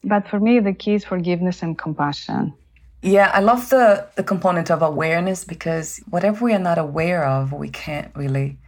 [0.06, 2.54] but for me, the key is forgiveness and compassion.
[3.02, 7.52] Yeah, I love the the component of awareness because whatever we are not aware of,
[7.52, 8.58] we can't really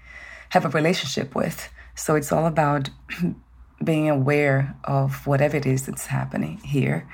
[0.51, 1.69] have a relationship with.
[1.95, 2.91] So it's all about
[3.85, 7.09] being aware of whatever it is that's happening here.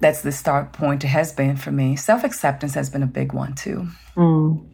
[0.00, 1.04] That's the start point.
[1.04, 1.96] It has been for me.
[1.96, 3.88] Self acceptance has been a big one too.
[4.16, 4.64] Mm.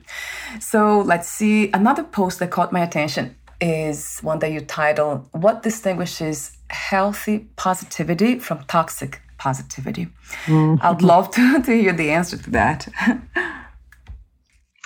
[0.60, 1.70] So let's see.
[1.72, 8.38] Another post that caught my attention is one that you title What Distinguishes Healthy Positivity
[8.38, 10.08] from Toxic Positivity.
[10.46, 10.82] Mm.
[10.82, 12.88] I'd love to, to hear the answer to that.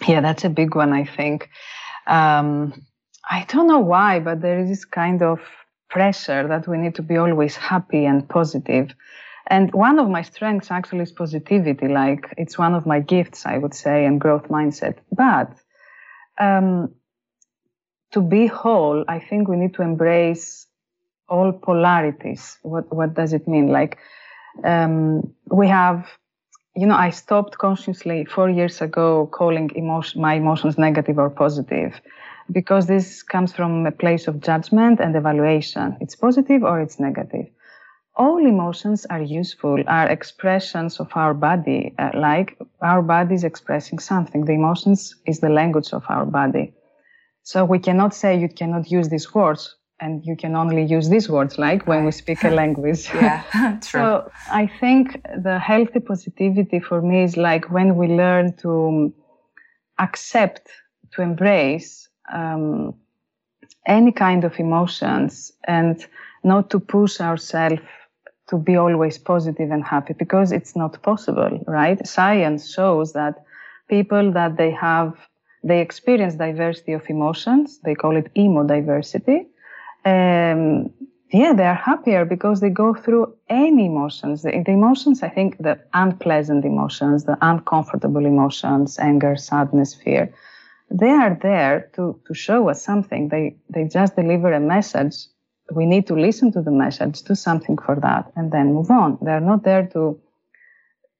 [0.06, 1.48] yeah, that's a big one, I think.
[2.06, 2.84] Um,
[3.30, 5.40] I don't know why, but there is this kind of
[5.88, 8.94] pressure that we need to be always happy and positive.
[9.46, 11.88] And one of my strengths actually is positivity.
[11.88, 14.96] Like it's one of my gifts, I would say, and growth mindset.
[15.12, 15.52] But
[16.38, 16.94] um,
[18.14, 20.66] to be whole, I think we need to embrace
[21.28, 22.58] all polarities.
[22.62, 23.68] What what does it mean?
[23.68, 23.98] Like
[24.62, 26.06] um, we have,
[26.76, 31.92] you know, I stopped consciously four years ago calling emotion, my emotions negative or positive
[32.52, 35.96] because this comes from a place of judgment and evaluation.
[36.00, 37.46] It's positive or it's negative.
[38.16, 43.98] All emotions are useful, are expressions of our body, uh, like our body is expressing
[43.98, 44.44] something.
[44.44, 46.72] The emotions is the language of our body.
[47.44, 51.28] So we cannot say you cannot use these words and you can only use these
[51.28, 53.08] words like when we speak a language.
[53.14, 53.42] yeah,
[53.80, 54.00] true.
[54.00, 59.12] So I think the healthy positivity for me is like when we learn to
[59.98, 60.68] accept,
[61.12, 62.94] to embrace um,
[63.86, 66.04] any kind of emotions and
[66.42, 67.82] not to push ourselves
[68.48, 72.06] to be always positive and happy because it's not possible, right?
[72.06, 73.44] Science shows that
[73.88, 75.14] people that they have,
[75.64, 77.80] they experience diversity of emotions.
[77.84, 79.46] They call it emodiversity.
[80.04, 80.90] Um,
[81.32, 84.42] yeah, they are happier because they go through any emotions.
[84.42, 90.32] The, the, emotions, I think, the unpleasant emotions, the uncomfortable emotions, anger, sadness, fear,
[90.90, 93.30] they are there to, to show us something.
[93.30, 95.16] They, they just deliver a message
[95.72, 99.18] we need to listen to the message, do something for that, and then move on.
[99.22, 100.20] They're not there to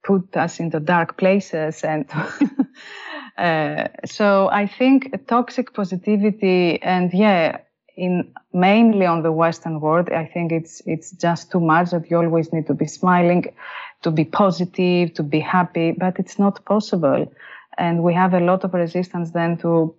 [0.05, 2.07] put us into dark places and
[3.39, 7.59] uh, so i think toxic positivity and yeah
[7.97, 12.17] in mainly on the western world i think it's it's just too much that you
[12.17, 13.45] always need to be smiling
[14.03, 17.33] to be positive to be happy but it's not possible
[17.79, 19.95] and we have a lot of resistance then to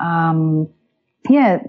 [0.00, 0.68] um,
[1.28, 1.60] yeah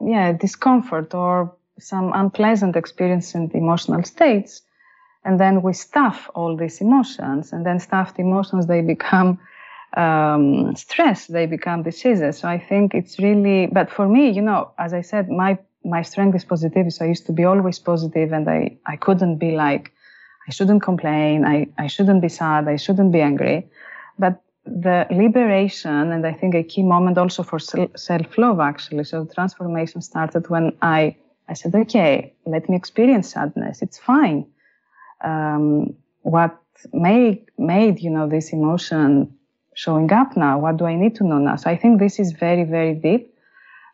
[0.00, 4.62] yeah, discomfort or some unpleasant experience and emotional states.
[5.24, 9.38] And then we stuff all these emotions, and then stuffed emotions, they become
[9.96, 12.38] um, stress, they become diseases.
[12.38, 16.02] So I think it's really, but for me, you know, as I said, my my
[16.02, 16.90] strength is positivity.
[16.90, 19.92] So I used to be always positive, and I I couldn't be like,
[20.46, 23.66] I shouldn't complain, I I shouldn't be sad, I shouldn't be angry.
[24.18, 29.04] But the liberation, and I think a key moment also for self love, actually.
[29.04, 31.16] So transformation started when I,
[31.48, 33.82] I said, okay, let me experience sadness.
[33.82, 34.46] It's fine.
[35.24, 36.58] Um, what
[36.92, 39.37] made, made, you know, this emotion
[39.82, 40.58] showing up now?
[40.58, 41.56] What do I need to know now?
[41.56, 43.32] So I think this is very, very deep.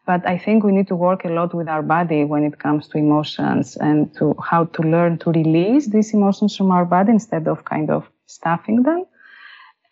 [0.07, 2.89] But I think we need to work a lot with our body when it comes
[2.89, 7.49] to emotions and to how to learn to release these emotions from our body instead
[7.49, 9.05] of kind of stuffing them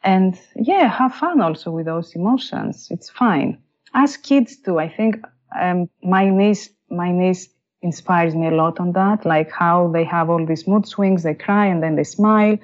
[0.03, 3.57] and yeah have fun also with those emotions it's fine
[3.95, 5.16] as kids too i think
[5.61, 7.49] um, my niece my niece
[7.82, 11.34] inspires me a lot on that like how they have all these mood swings they
[11.34, 12.57] cry and then they smile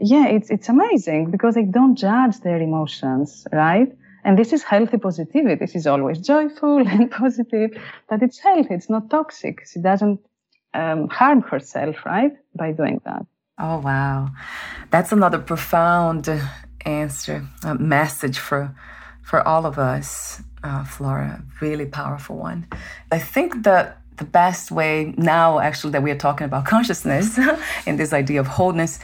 [0.00, 4.98] yeah it's it's amazing because they don't judge their emotions right and this is healthy
[4.98, 7.70] positivity this is always joyful and positive
[8.08, 10.20] but it's healthy it's not toxic she doesn't
[10.74, 13.24] um, harm herself right by doing that
[13.58, 14.32] Oh, wow.
[14.90, 16.28] That's another profound
[16.84, 18.74] answer, a message for,
[19.22, 21.42] for all of us, uh, Flora.
[21.60, 22.66] Really powerful one.
[23.10, 27.38] I think that the best way now, actually, that we are talking about consciousness
[27.86, 28.98] and this idea of wholeness,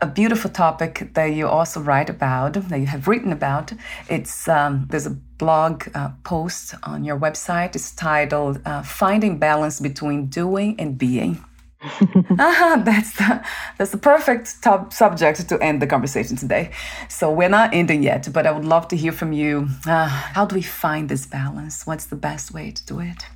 [0.00, 3.72] a beautiful topic that you also write about, that you have written about.
[4.08, 7.74] It's um, there's a blog uh, post on your website.
[7.74, 11.44] It's titled uh, "Finding Balance Between Doing and Being."
[11.82, 13.44] ah, that's the,
[13.78, 16.70] that's the perfect top subject to end the conversation today.
[17.08, 19.68] So we're not ending yet, but I would love to hear from you.
[19.86, 21.86] Uh, how do we find this balance?
[21.86, 23.26] What's the best way to do it?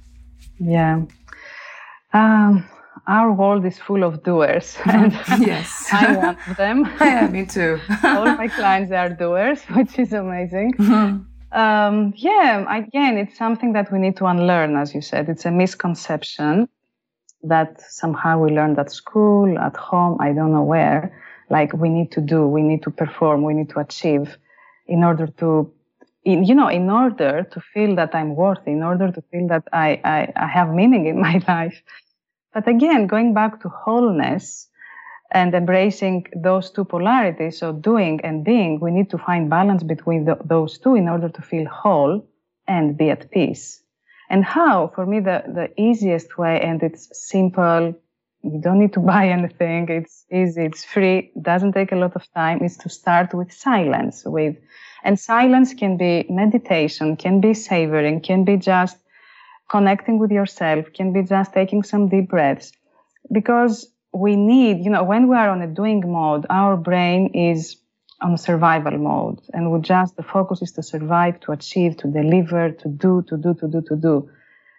[0.58, 1.02] Yeah.
[2.12, 2.68] Um,
[3.10, 5.12] our world is full of doers, and
[5.52, 6.78] yes, I'm one of them.
[7.00, 7.80] yeah, me too.
[8.04, 10.74] All my clients are doers, which is amazing.
[10.74, 11.58] Mm-hmm.
[11.62, 12.52] Um, yeah,
[12.82, 15.28] again, it's something that we need to unlearn, as you said.
[15.28, 16.68] It's a misconception
[17.42, 21.02] that somehow we learned at school, at home, I don't know where,
[21.48, 24.36] like we need to do, we need to perform, we need to achieve
[24.86, 25.72] in order to,
[26.24, 29.64] in, you know, in order to feel that I'm worthy, in order to feel that
[29.72, 31.82] I, I, I have meaning in my life.
[32.52, 34.68] But again, going back to wholeness
[35.30, 40.24] and embracing those two polarities, so doing and being, we need to find balance between
[40.24, 42.26] the, those two in order to feel whole
[42.66, 43.82] and be at peace.
[44.28, 44.92] And how?
[44.94, 47.94] For me, the, the easiest way, and it's simple,
[48.42, 52.32] you don't need to buy anything, it's easy, it's free, doesn't take a lot of
[52.32, 54.24] time, is to start with silence.
[54.24, 54.56] With,
[55.04, 58.98] and silence can be meditation, can be savoring, can be just
[59.70, 62.72] connecting with yourself, can be just taking some deep breaths.
[63.32, 67.76] Because we need, you know, when we are on a doing mode, our brain is
[68.20, 69.40] on survival mode.
[69.52, 73.36] And we just the focus is to survive to achieve to deliver to do to
[73.36, 74.30] do to do to do.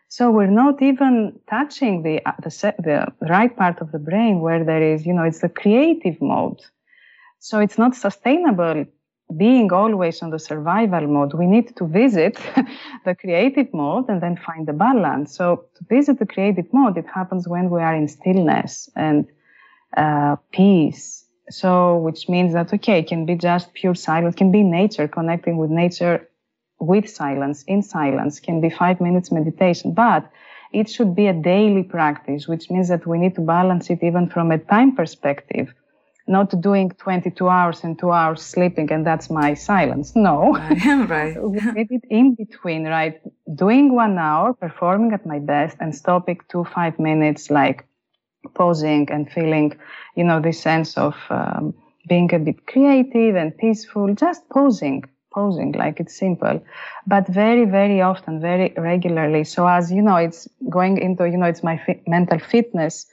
[0.09, 4.63] So we're not even touching the, uh, the the right part of the brain where
[4.63, 6.59] there is you know it's the creative mode.
[7.39, 8.85] So it's not sustainable
[9.37, 12.37] being always on the survival mode we need to visit
[13.05, 17.07] the creative mode and then find the balance so to visit the creative mode it
[17.07, 19.27] happens when we are in stillness and
[19.97, 21.21] uh, peace
[21.51, 25.07] so, which means that, okay, it can be just pure silence, it can be nature,
[25.07, 26.27] connecting with nature
[26.79, 30.31] with silence, in silence, can be five minutes meditation, but
[30.71, 34.29] it should be a daily practice, which means that we need to balance it even
[34.29, 35.73] from a time perspective.
[36.31, 40.15] Not doing 22 hours and two hours sleeping and that's my silence.
[40.15, 40.53] No.
[41.15, 41.35] right.
[41.43, 41.59] we
[41.97, 43.21] it in between, right?
[43.53, 47.85] Doing one hour, performing at my best and stopping two, five minutes, like
[48.53, 49.77] pausing and feeling,
[50.15, 51.73] you know, this sense of um,
[52.07, 55.03] being a bit creative and peaceful, just pausing,
[55.33, 56.63] pausing, like it's simple,
[57.07, 59.43] but very, very often, very regularly.
[59.43, 63.05] So as you know, it's going into, you know, it's my fi- mental fitness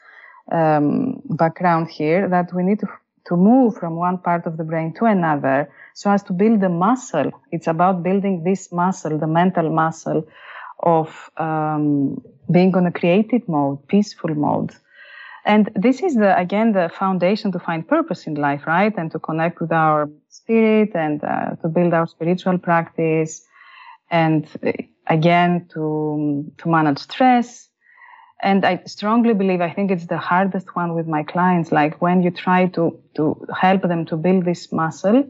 [0.50, 2.88] um, background here that we need to
[3.28, 6.68] to move from one part of the brain to another so as to build the
[6.68, 7.30] muscle.
[7.52, 10.26] It's about building this muscle, the mental muscle
[10.82, 12.20] of um,
[12.50, 14.74] being on a creative mode, peaceful mode.
[15.44, 18.94] And this is the again the foundation to find purpose in life, right?
[18.96, 23.46] And to connect with our spirit and uh, to build our spiritual practice,
[24.10, 24.72] and uh,
[25.06, 27.67] again to to manage stress.
[28.42, 31.72] And I strongly believe I think it's the hardest one with my clients.
[31.72, 35.28] Like when you try to to help them to build this muscle,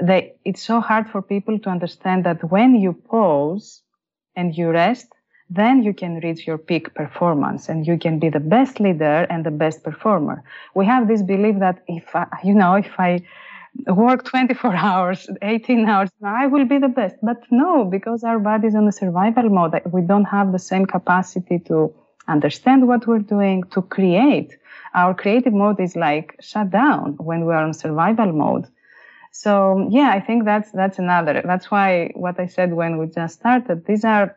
[0.00, 3.82] they it's so hard for people to understand that when you pause
[4.36, 5.08] and you rest
[5.50, 9.44] then you can reach your peak performance and you can be the best leader and
[9.44, 10.42] the best performer.
[10.74, 13.22] We have this belief that if I, you know, if I
[13.86, 17.16] work 24 hours, 18 hours, I will be the best.
[17.22, 19.80] But no, because our body is on a survival mode.
[19.90, 21.94] We don't have the same capacity to
[22.28, 24.56] understand what we're doing, to create.
[24.94, 28.66] Our creative mode is like shut down when we are on survival mode.
[29.32, 31.42] So yeah, I think that's that's another.
[31.44, 34.36] That's why what I said when we just started, these are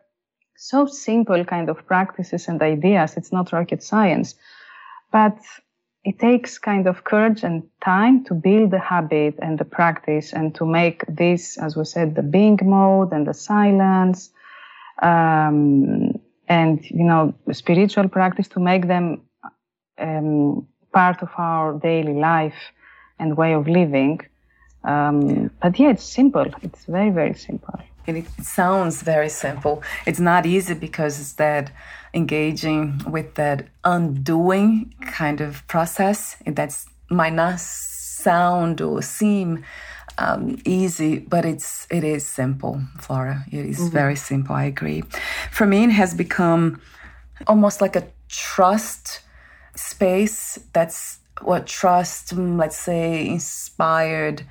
[0.56, 3.16] so simple kind of practices and ideas.
[3.16, 4.34] It's not rocket science,
[5.10, 5.36] but
[6.04, 10.54] it takes kind of courage and time to build the habit and the practice and
[10.56, 14.30] to make this, as we said, the being mode and the silence,
[15.00, 16.12] um,
[16.48, 19.22] and you know, spiritual practice to make them
[19.98, 22.72] um, part of our daily life
[23.18, 24.20] and way of living.
[24.84, 26.46] Um, but yeah, it's simple.
[26.62, 27.80] It's very, very simple.
[28.06, 29.82] And it sounds very simple.
[30.06, 31.70] It's not easy because it's that
[32.12, 36.76] engaging with that undoing kind of process that
[37.10, 39.64] might not sound or seem
[40.22, 43.44] um, easy, but it's it is simple, Flora.
[43.50, 44.00] It is mm-hmm.
[44.00, 44.54] very simple.
[44.54, 45.02] I agree.
[45.50, 46.80] For me, it has become
[47.46, 49.20] almost like a trust
[49.74, 50.58] space.
[50.72, 54.42] That's what trust, let's say, inspired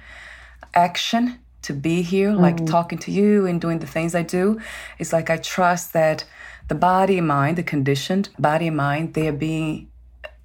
[0.74, 4.59] action to be here, mm like talking to you and doing the things I do.
[4.99, 6.26] It's like I trust that
[6.67, 9.89] the body and mind, the conditioned body and mind, they are being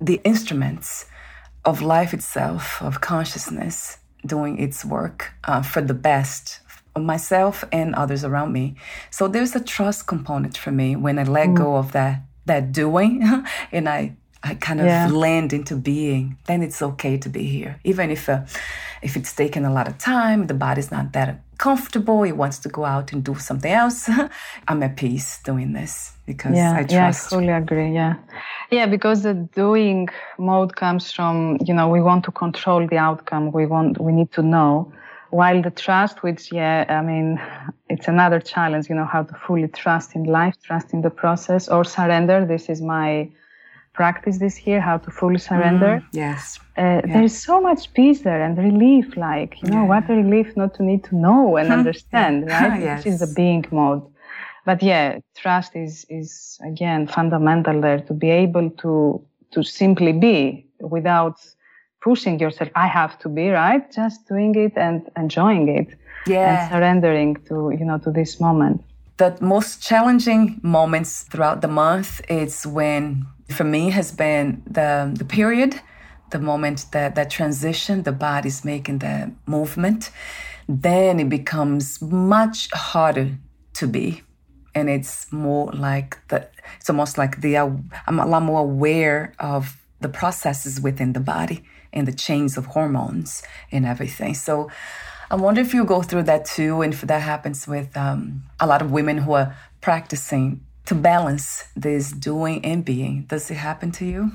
[0.01, 1.07] the instruments
[1.65, 6.61] of life itself, of consciousness, doing its work uh, for the best
[6.95, 8.75] of myself and others around me.
[9.11, 11.57] So there's a trust component for me when I let mm.
[11.57, 13.23] go of that that doing
[13.73, 14.17] and I I
[14.55, 15.09] kind of yeah.
[15.09, 17.81] land into being, then it's okay to be here.
[17.85, 18.43] Even if uh,
[19.03, 22.69] if it's taken a lot of time, the body's not that comfortable, it wants to
[22.69, 24.09] go out and do something else.
[24.69, 26.93] I'm at peace doing this because yeah, I trust.
[26.93, 27.93] Yeah, I fully agree.
[27.93, 28.15] Yeah.
[28.71, 33.53] Yeah, because the doing mode comes from, you know, we want to control the outcome.
[33.53, 34.93] We want, we need to know.
[35.31, 37.41] While the trust, which, yeah, I mean,
[37.89, 41.69] it's another challenge, you know, how to fully trust in life, trust in the process
[41.69, 42.45] or surrender.
[42.45, 43.29] This is my,
[43.97, 45.93] practice this here, how to fully surrender.
[45.97, 46.61] Mm, yes.
[46.79, 47.01] Uh, yeah.
[47.15, 49.93] There's so much peace there and relief, like, you know, yeah.
[49.93, 52.81] what a relief not to need to know and understand, right?
[52.81, 53.05] yes.
[53.05, 54.03] Which is the being mode.
[54.67, 58.93] But yeah, trust is, is again fundamental there to be able to,
[59.53, 61.37] to simply be without
[62.03, 62.71] pushing yourself.
[62.75, 63.85] I have to be, right?
[64.01, 65.89] Just doing it and enjoying it.
[66.27, 66.49] Yeah.
[66.49, 68.83] And surrendering to, you know, to this moment.
[69.19, 75.25] The most challenging moments throughout the month is when for me has been the the
[75.25, 75.81] period
[76.31, 80.11] the moment that that transition the body's making the movement.
[80.69, 83.39] Then it becomes much harder
[83.75, 84.23] to be.
[84.75, 89.77] And it's more like the it's almost like the i'm a lot more aware of
[90.01, 94.35] the processes within the body and the chains of hormones and everything.
[94.35, 94.71] So
[95.31, 98.67] i wonder if you go through that too and if that happens with um, a
[98.67, 103.25] lot of women who are practicing to balance this doing and being.
[103.29, 104.31] Does it happen to you?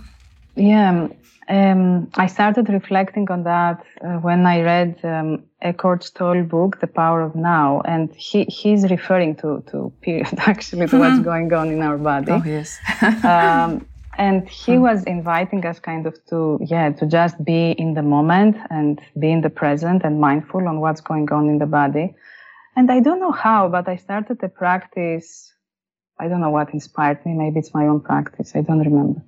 [0.55, 1.07] Yeah,
[1.51, 6.87] um, I started reflecting on that uh, when I read um, Eckhart Tolle book, The
[6.87, 11.69] Power of Now, and he he's referring to to period actually to what's going on
[11.69, 12.31] in our body.
[12.31, 12.79] Oh yes.
[13.23, 13.85] um,
[14.17, 14.81] and he hmm.
[14.81, 19.31] was inviting us kind of to yeah to just be in the moment and be
[19.31, 22.13] in the present and mindful on what's going on in the body.
[22.75, 25.50] And I don't know how, but I started the practice
[26.22, 27.34] I don't know what inspired me.
[27.34, 28.55] Maybe it's my own practice.
[28.55, 29.22] I don't remember.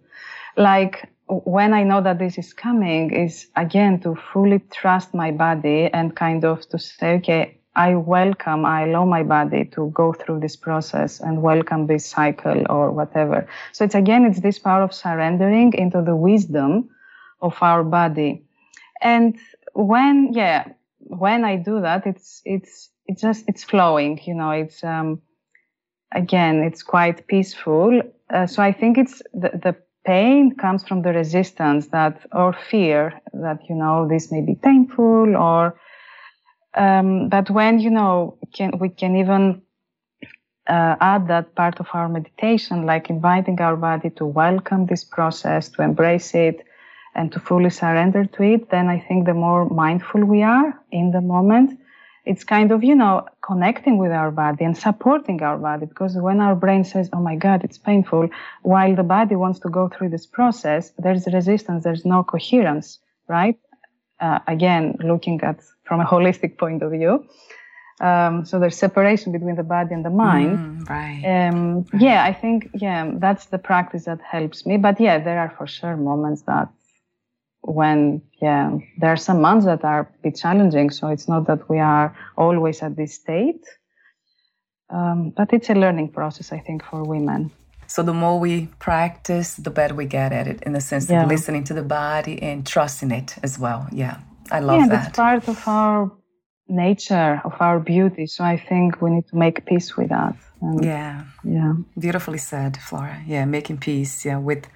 [0.56, 5.90] Like when I know that this is coming is again to fully trust my body
[5.92, 10.42] and kind of to say, okay, I welcome, I allow my body to go through
[10.42, 13.48] this process and welcome this cycle or whatever.
[13.72, 16.90] So it's again, it's this power of surrendering into the wisdom
[17.42, 18.44] of our body.
[19.02, 19.40] And
[19.74, 24.84] when, yeah, when I do that, it's, it's, it's just, it's flowing, you know, it's,
[24.84, 25.24] um,
[26.14, 28.02] again, it's quite peaceful.
[28.30, 33.22] Uh, so I think it's the, the pain comes from the resistance that or fear
[33.34, 35.80] that you know this may be painful or
[36.76, 39.62] um, but when you know can we can even
[40.68, 45.70] uh, add that part of our meditation, like inviting our body to welcome this process,
[45.70, 46.66] to embrace it,
[47.16, 51.12] and to fully surrender to it, then I think the more mindful we are in
[51.12, 51.80] the moment,
[52.26, 55.86] it's kind of, you know, connecting with our body and supporting our body.
[55.86, 58.30] Because when our brain says, oh my God, it's painful,
[58.62, 63.58] while the body wants to go through this process, there's resistance, there's no coherence, right?
[64.20, 67.26] Uh, again, looking at from a holistic point of view.
[68.00, 70.60] Um, so there's separation between the body and the mind.
[70.60, 71.48] Mm, right.
[71.48, 72.02] Um, right.
[72.02, 74.78] Yeah, I think yeah, that's the practice that helps me.
[74.78, 76.70] But yeah, there are for sure moments that
[77.64, 80.90] when yeah, there are some months that are a bit challenging.
[80.90, 83.64] So it's not that we are always at this state,
[84.90, 87.52] um, but it's a learning process, I think, for women.
[87.88, 90.62] So the more we practice, the better we get at it.
[90.64, 91.24] In the sense yeah.
[91.24, 93.88] of listening to the body and trusting it as well.
[93.92, 94.20] Yeah,
[94.52, 95.04] I love yeah, that.
[95.04, 96.12] that's part of our
[96.68, 98.26] nature of our beauty.
[98.28, 100.36] So I think we need to make peace with that.
[100.62, 101.24] And yeah.
[101.44, 101.74] Yeah.
[101.98, 103.22] Beautifully said, Flora.
[103.28, 104.68] Yeah, making peace, yeah, with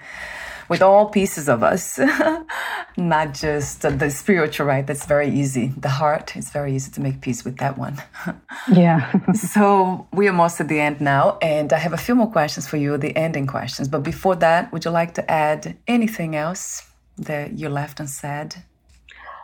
[0.70, 1.99] with all pieces of us,
[2.97, 4.86] not just the spiritual, right?
[4.86, 5.74] That's very easy.
[5.78, 8.01] The heart, it's very easy to make peace with that one.
[8.72, 9.11] yeah.
[9.34, 12.68] so we are almost at the end now, and I have a few more questions
[12.68, 13.88] for you, the ending questions.
[13.88, 16.84] But before that, would you like to add anything else
[17.18, 18.55] that you left unsaid?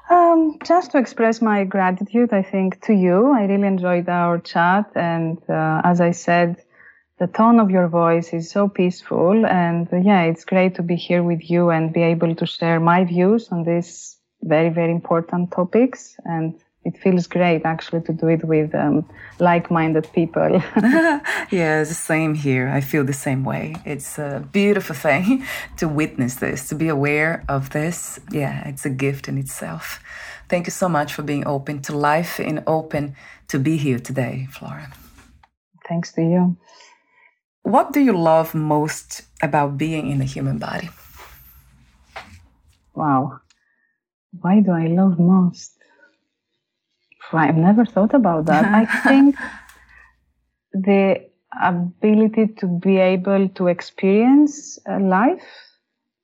[0.09, 3.31] Um, just to express my gratitude, I think, to you.
[3.31, 4.91] I really enjoyed our chat.
[4.95, 6.61] And uh, as I said,
[7.19, 9.45] the tone of your voice is so peaceful.
[9.45, 12.79] And uh, yeah, it's great to be here with you and be able to share
[12.79, 16.15] my views on these very, very important topics.
[16.25, 19.07] And it feels great actually to do it with um,
[19.39, 20.61] like-minded people.
[21.51, 22.67] yeah, it's the same here.
[22.67, 23.75] I feel the same way.
[23.85, 25.45] It's a beautiful thing
[25.77, 28.19] to witness this, to be aware of this.
[28.31, 29.99] Yeah, it's a gift in itself.
[30.49, 33.15] Thank you so much for being open to life and open
[33.47, 34.91] to be here today, Flora.
[35.87, 36.57] Thanks to you.
[37.63, 40.89] What do you love most about being in the human body?
[42.93, 43.39] Wow.
[44.41, 45.71] Why do I love most?
[47.31, 48.65] I've never thought about that.
[48.65, 49.35] I think
[50.73, 51.25] the
[51.61, 55.43] ability to be able to experience life,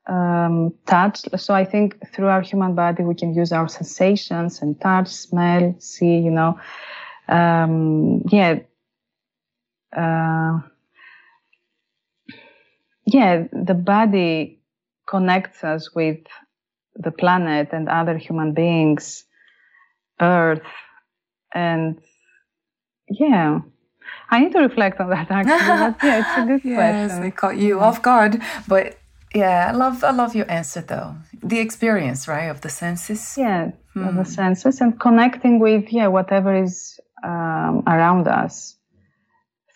[0.07, 1.21] um, touch.
[1.37, 5.75] So I think through our human body, we can use our sensations and touch, smell,
[5.79, 6.59] see, you know.
[7.27, 8.59] Um, yeah.
[9.95, 10.59] Uh,
[13.13, 14.61] yeah, the body
[15.07, 16.19] connects us with
[16.95, 19.25] the planet and other human beings,
[20.21, 20.61] Earth,
[21.53, 21.99] and
[23.09, 23.59] yeah,
[24.29, 25.93] I need to reflect on that actually.
[25.93, 27.23] but yeah, it's a good yes, question.
[27.23, 28.97] I caught you off guard, but
[29.33, 31.15] yeah, I love I love your answer though.
[31.41, 33.35] The experience, right, of the senses.
[33.37, 34.03] Yeah, hmm.
[34.03, 38.77] of the senses and connecting with yeah whatever is um, around us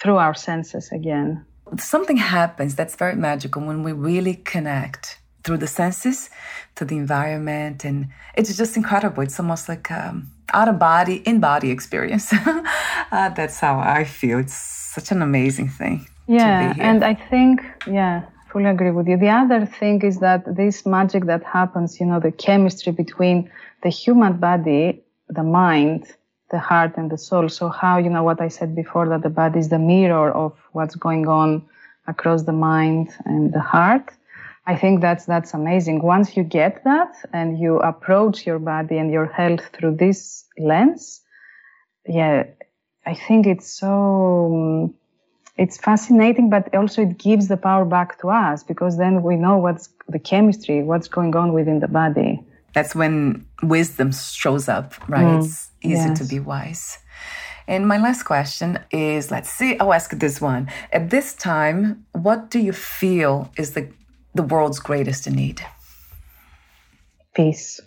[0.02, 1.46] through our senses again.
[1.78, 6.30] Something happens that's very magical when we really connect through the senses
[6.76, 9.24] to the environment, and it's just incredible.
[9.24, 12.32] It's almost like um, out of body, in body experience.
[13.12, 14.40] uh, that's how I feel.
[14.40, 16.08] It's such an amazing thing.
[16.28, 19.18] Yeah, and I think, yeah, fully agree with you.
[19.18, 23.52] The other thing is that this magic that happens, you know, the chemistry between
[23.82, 26.06] the human body, the mind,
[26.54, 27.50] the heart, and the soul.
[27.50, 30.52] So, how, you know, what I said before that the body is the mirror of
[30.72, 31.50] what's going on
[32.08, 34.08] across the mind and the heart
[34.66, 36.02] I think that's that's amazing.
[36.02, 41.22] Once you get that and you approach your body and your health through this lens,
[42.08, 42.46] yeah,
[43.06, 44.94] I think it's so
[45.58, 49.58] it's fascinating, but also it gives the power back to us because then we know
[49.58, 52.43] what's the chemistry, what's going on within the body.
[52.74, 55.26] That's when wisdom shows up, right?
[55.26, 56.20] Mm, it's easy yes.
[56.20, 56.98] to be wise.
[57.68, 60.70] And my last question is let's see, I'll ask this one.
[60.92, 63.88] At this time, what do you feel is the
[64.36, 65.62] the world's greatest need?
[67.36, 67.80] Peace.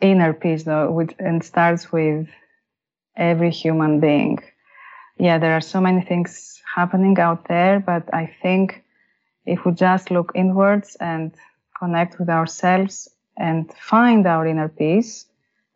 [0.00, 2.28] Inner peace, though, which, and starts with
[3.16, 4.38] every human being.
[5.18, 8.82] Yeah, there are so many things happening out there, but I think
[9.44, 11.34] if we just look inwards and
[11.78, 13.08] connect with ourselves
[13.40, 15.26] and find our inner peace,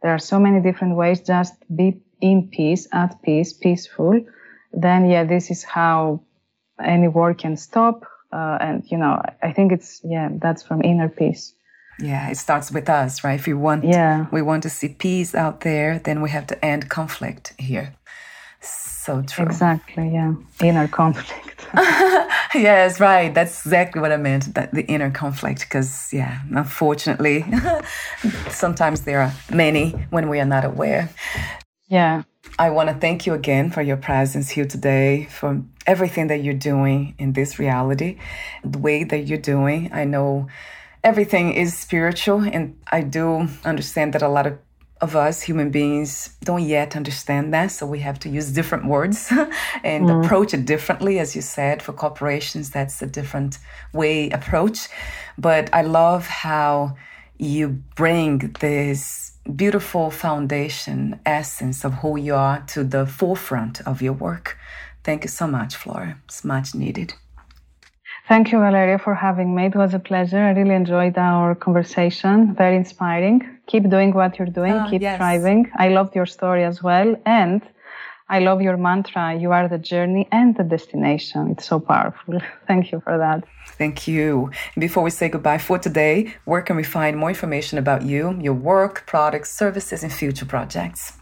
[0.03, 1.21] there are so many different ways.
[1.21, 4.21] Just be in peace, at peace, peaceful.
[4.73, 6.21] Then, yeah, this is how
[6.79, 8.05] any war can stop
[8.35, 11.55] uh, and you know i think it's yeah that's from inner peace.
[12.01, 13.39] Yeah it starts with us right?
[13.39, 14.27] If we want yeah.
[14.33, 17.95] we want to see peace out there then we have to end conflict here.
[18.61, 19.47] So true.
[19.47, 20.35] Exactly yeah.
[20.61, 21.67] Inner conflict
[22.55, 27.45] yes right that's exactly what i meant that the inner conflict because yeah unfortunately
[28.51, 31.09] sometimes there are many when we are not aware
[31.89, 32.23] Yeah.
[32.59, 36.55] I want to thank you again for your presence here today, for everything that you're
[36.73, 38.19] doing in this reality,
[38.63, 39.91] the way that you're doing.
[39.93, 40.47] I know
[41.03, 44.59] everything is spiritual, and I do understand that a lot of
[45.01, 49.29] of us human beings don't yet understand that so we have to use different words
[49.85, 50.25] and mm.
[50.25, 53.59] approach it differently as you said for corporations that's a different
[53.93, 54.89] way approach.
[55.37, 56.97] But i love how
[57.39, 64.13] you bring this beautiful foundation essence of who you are to the forefront of your
[64.13, 64.57] work.
[65.03, 66.17] Thank you so much flora.
[66.25, 67.15] It's much needed
[68.27, 69.67] Thank you, Valeria, for having me.
[69.67, 70.39] It was a pleasure.
[70.39, 72.55] I really enjoyed our conversation.
[72.55, 73.43] Very inspiring.
[73.67, 74.73] Keep doing what you're doing.
[74.73, 75.19] Oh, Keep yes.
[75.19, 75.71] thriving.
[75.77, 77.17] I loved your story as well.
[77.27, 77.61] And
[78.31, 79.35] I love your mantra.
[79.35, 81.51] You are the journey and the destination.
[81.51, 82.41] It's so powerful.
[82.67, 83.45] Thank you for that.
[83.77, 84.51] Thank you.
[84.79, 88.55] Before we say goodbye for today, where can we find more information about you, your
[88.55, 91.13] work, products, services, and future projects?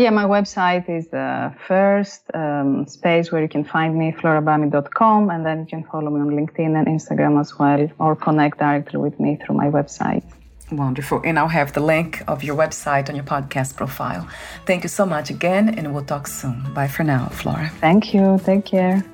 [0.00, 5.44] Yeah, my website is the first um, space where you can find me, florabami.com, and
[5.44, 9.20] then you can follow me on LinkedIn and Instagram as well, or connect directly with
[9.20, 10.24] me through my website.
[10.72, 11.20] Wonderful.
[11.22, 14.26] And I'll have the link of your website on your podcast profile.
[14.64, 16.72] Thank you so much again, and we'll talk soon.
[16.72, 17.68] Bye for now, Flora.
[17.80, 18.40] Thank you.
[18.42, 19.04] Take care.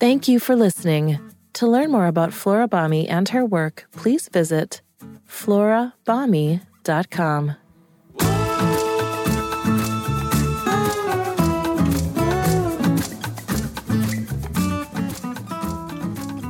[0.00, 1.20] Thank you for listening.
[1.54, 4.80] To learn more about Flora Bami and her work, please visit
[5.28, 7.56] florabami.com.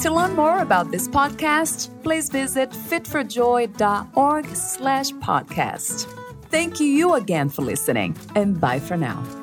[0.01, 6.09] To learn more about this podcast, please visit fitforjoy.org slash podcast.
[6.51, 9.42] Thank you again for listening, and bye for now.